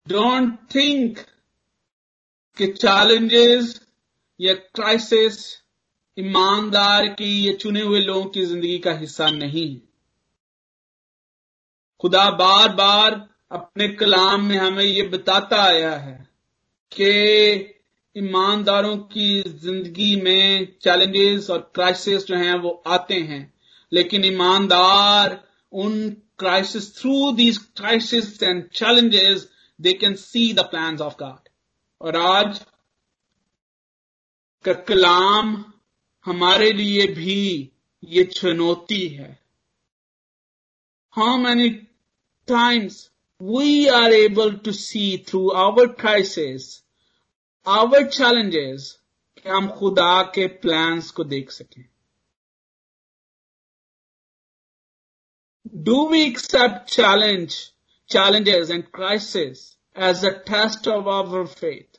[0.08, 1.18] डोंट थिंक
[2.56, 3.80] कि चैलेंजेस
[4.40, 5.60] या क्राइसिस
[6.18, 9.82] ईमानदार की या चुने हुए लोगों की ज़िंदगी का हिस्सा नहीं है।
[12.00, 16.16] खुदा बार बार अपने कलाम में हमें ये बताता आया है
[16.92, 17.10] कि
[18.16, 23.42] ईमानदारों की ज़िंदगी में चैलेंजेस और क्राइसिस जो हैं वो आते हैं
[23.92, 25.38] लेकिन ईमानदार
[25.72, 29.48] उन crisis through these crisis and challenges
[29.80, 31.40] they can see the plans of God.
[32.00, 32.60] और आज
[34.64, 35.56] का कलाम
[36.24, 37.40] हमारे लिए भी
[38.02, 39.32] ये चुनौती है
[41.14, 41.70] how many
[42.48, 42.94] times
[43.39, 46.81] we are able to see through our crisis,
[47.65, 48.97] our challenges,
[49.37, 51.85] कि हम खुदा के प्लान्स को देख सकें
[55.83, 57.71] Do we accept challenge,
[58.07, 61.97] challenges and crises as a test of our faith?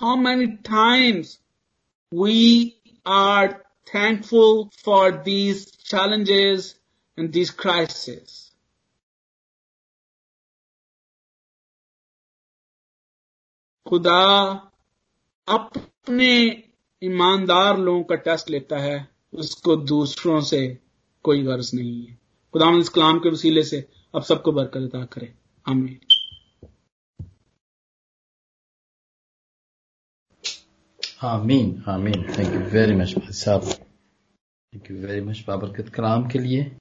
[0.00, 1.38] How many times
[2.10, 6.74] we are thankful for these challenges
[7.21, 8.51] and these crises?
[13.89, 14.51] खुदा
[15.47, 16.63] अपने
[17.03, 20.77] ईमानदार लोगों का टेस्ट लेता है, उसको दूसरों से
[21.23, 22.15] कोई गर्ज नहीं है।
[22.53, 25.35] खुदा इस कलाम के वसीले से अब सबको बरकत अदा करे।
[25.69, 25.99] आमीन।
[31.23, 36.39] आमीन आमीन। थैंक यू वेरी मच भाई साहब। थैंक यू वेरी मच बाबरकत कलाम के
[36.39, 36.77] लिए।